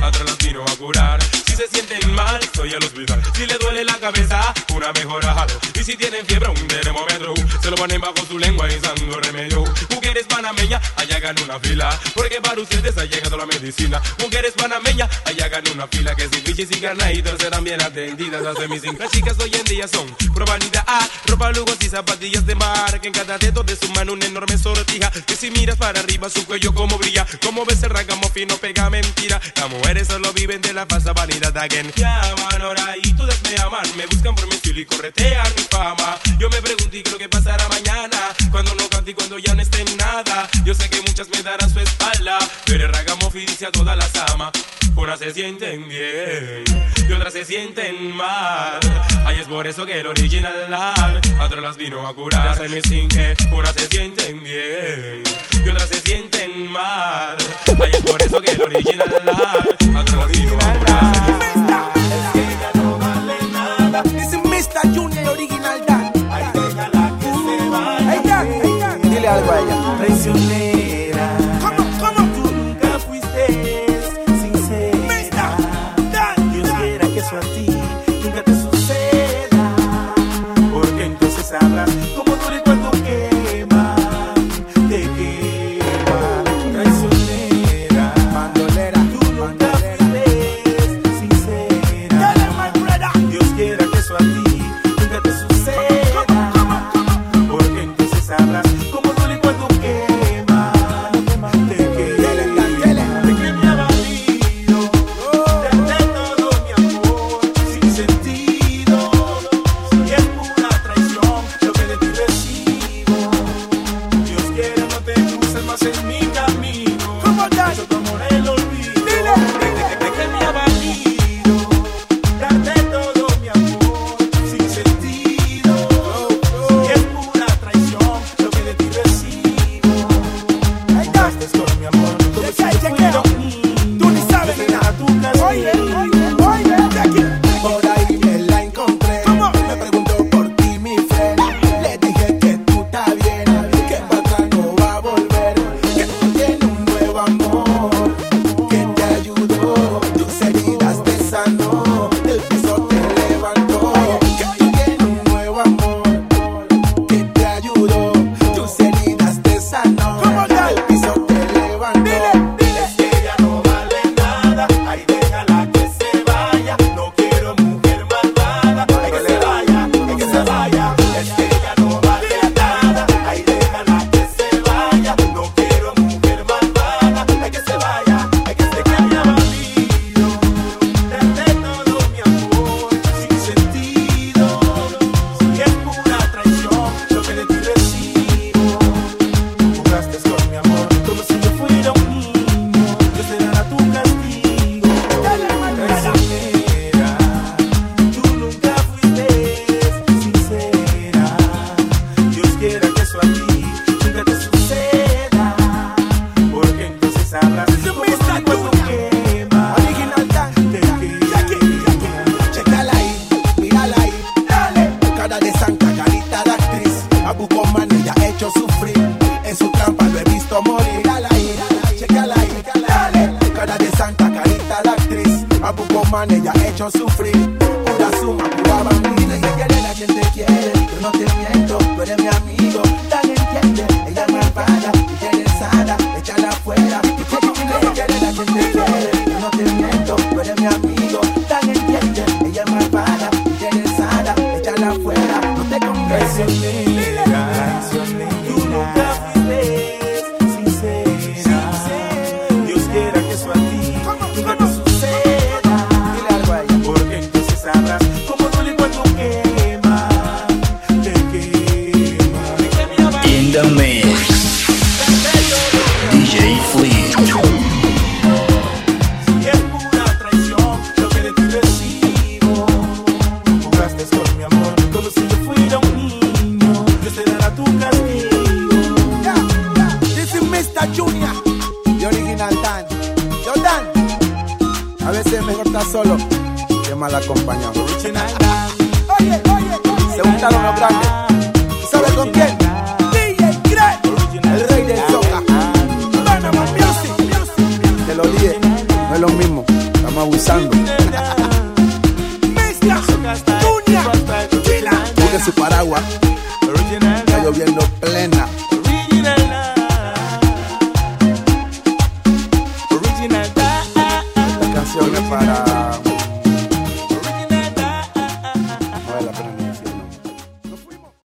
a 0.00 0.08
otras 0.08 0.24
las 0.24 0.38
vino 0.38 0.62
a 0.62 0.76
curar. 0.76 1.22
Si 1.22 1.56
se 1.56 1.66
sienten 1.68 2.03
estoy 2.38 2.72
al 2.74 2.82
hospital. 2.82 3.22
Si 3.34 3.46
le 3.46 3.56
duele 3.58 3.84
la 3.84 3.94
cabeza, 3.94 4.52
una 4.74 4.92
mejora. 4.92 5.46
Y 5.74 5.84
si 5.84 5.96
tienen 5.96 6.26
fiebre, 6.26 6.48
un 6.48 6.66
termómetro. 6.68 7.34
Se 7.62 7.70
lo 7.70 7.76
ponen 7.76 8.00
bajo 8.00 8.24
su 8.26 8.38
lengua 8.38 8.70
y 8.70 8.78
dando 8.78 9.20
remedio. 9.20 9.64
Mujeres 9.90 10.26
panameñas, 10.26 10.82
allá 10.96 11.16
hagan 11.16 11.36
una 11.42 11.58
fila. 11.60 11.98
Porque 12.14 12.40
para 12.40 12.60
ustedes 12.60 12.96
ha 12.98 13.04
llegado 13.04 13.36
la 13.36 13.46
medicina. 13.46 14.00
Mujeres 14.18 14.52
panameñas, 14.52 15.08
allá 15.24 15.46
hagan 15.46 15.64
una 15.74 15.86
fila. 15.88 16.14
Que 16.14 16.28
si 16.28 16.40
bichis 16.40 16.70
y 16.70 16.80
carnaditos 16.80 17.40
serán 17.40 17.64
bien 17.64 17.82
atendidas. 17.82 18.44
Hace 18.46 18.68
mis 18.68 18.82
cinco 18.82 19.04
chicas 19.10 19.36
hoy 19.40 19.52
en 19.54 19.64
día 19.64 19.88
son 19.88 20.06
probabilidad 20.34 20.84
A. 20.86 21.08
Ropa, 21.26 21.52
lujos 21.52 21.76
y 21.80 21.88
zapatillas 21.88 22.46
de 22.46 22.54
mar. 22.54 23.00
Que 23.00 23.08
en 23.08 23.14
cada 23.14 23.38
dedo 23.38 23.62
de 23.62 23.76
su 23.76 23.88
mano 23.90 24.12
una 24.12 24.26
enorme 24.26 24.58
sortija. 24.58 25.10
Que 25.10 25.36
si 25.36 25.50
miras 25.50 25.76
para 25.76 26.00
arriba, 26.00 26.28
su 26.30 26.44
cuello 26.46 26.74
como 26.74 26.98
brilla. 26.98 27.26
Como 27.42 27.64
ves 27.64 27.82
el 27.82 27.90
ragamuffin 27.90 28.48
no 28.48 28.56
pega 28.56 28.90
mentira. 28.90 29.40
Las 29.56 29.70
mujeres 29.70 30.08
solo 30.08 30.32
viven 30.32 30.60
de 30.60 30.72
la 30.72 30.86
falsa 30.86 31.12
vanidad 31.12 31.56
again. 31.56 31.92
Llaman 32.28 32.62
ahora 32.62 32.94
y 33.02 33.12
todas 33.12 33.40
me 33.42 33.60
aman. 33.62 33.86
Me 33.96 34.06
buscan 34.06 34.34
por 34.34 34.46
mi 34.46 34.54
estilo 34.54 34.80
y 34.80 34.86
corretean 34.86 35.46
mi 35.56 35.62
fama. 35.64 36.18
Yo 36.38 36.48
me 36.50 36.60
pregunto 36.62 36.96
y 36.96 37.02
creo 37.02 37.18
que 37.18 37.28
pasará 37.28 37.68
mañana. 37.68 38.34
Cuando 38.50 38.74
no 38.74 38.88
cante 38.88 39.10
y 39.12 39.14
cuando 39.14 39.38
ya 39.38 39.54
no 39.54 39.62
esté 39.62 39.82
en 39.82 39.96
nada. 39.96 40.48
Yo 40.64 40.74
sé 40.74 40.88
que 40.88 41.00
muchas 41.02 41.28
me 41.28 41.42
darán 41.42 41.70
su 41.70 41.80
espalda. 41.80 42.38
Pero 42.64 42.86
el 42.86 42.92
ragamuffin 42.92 43.46
dice 43.46 43.66
a 43.66 43.72
todas 43.72 43.96
las 43.96 44.14
ama. 44.32 44.50
Unas 44.96 45.18
se 45.18 45.34
sienten 45.34 45.88
bien 45.88 46.64
y 47.08 47.12
otras 47.12 47.32
se 47.32 47.44
sienten 47.44 48.14
mal. 48.14 48.78
Ay, 49.26 49.40
es 49.40 49.46
por 49.48 49.66
eso 49.66 49.84
que 49.84 50.00
el 50.00 50.06
original 50.06 50.72
a 50.72 51.20
otras 51.44 51.62
las 51.62 51.76
vino 51.76 52.06
a 52.06 52.14
curar. 52.14 52.56
Sin 52.84 53.08
que 53.08 53.34
unas 53.52 53.72
se 53.74 53.88
sienten 53.88 54.42
bien 54.42 55.22
y 55.64 55.68
otras 55.68 55.88
se 55.88 56.00
sienten 56.00 56.70
mal. 56.70 57.36
Ay, 57.82 57.90
es 57.92 58.02
por 58.02 58.22
eso 58.22 58.40
que 58.40 58.52
el 58.52 58.62
original 58.62 59.12
a 59.28 60.00
otras 60.00 60.16
las 60.16 60.28
vino 60.28 60.54
a 60.54 60.58
curar. 60.58 60.63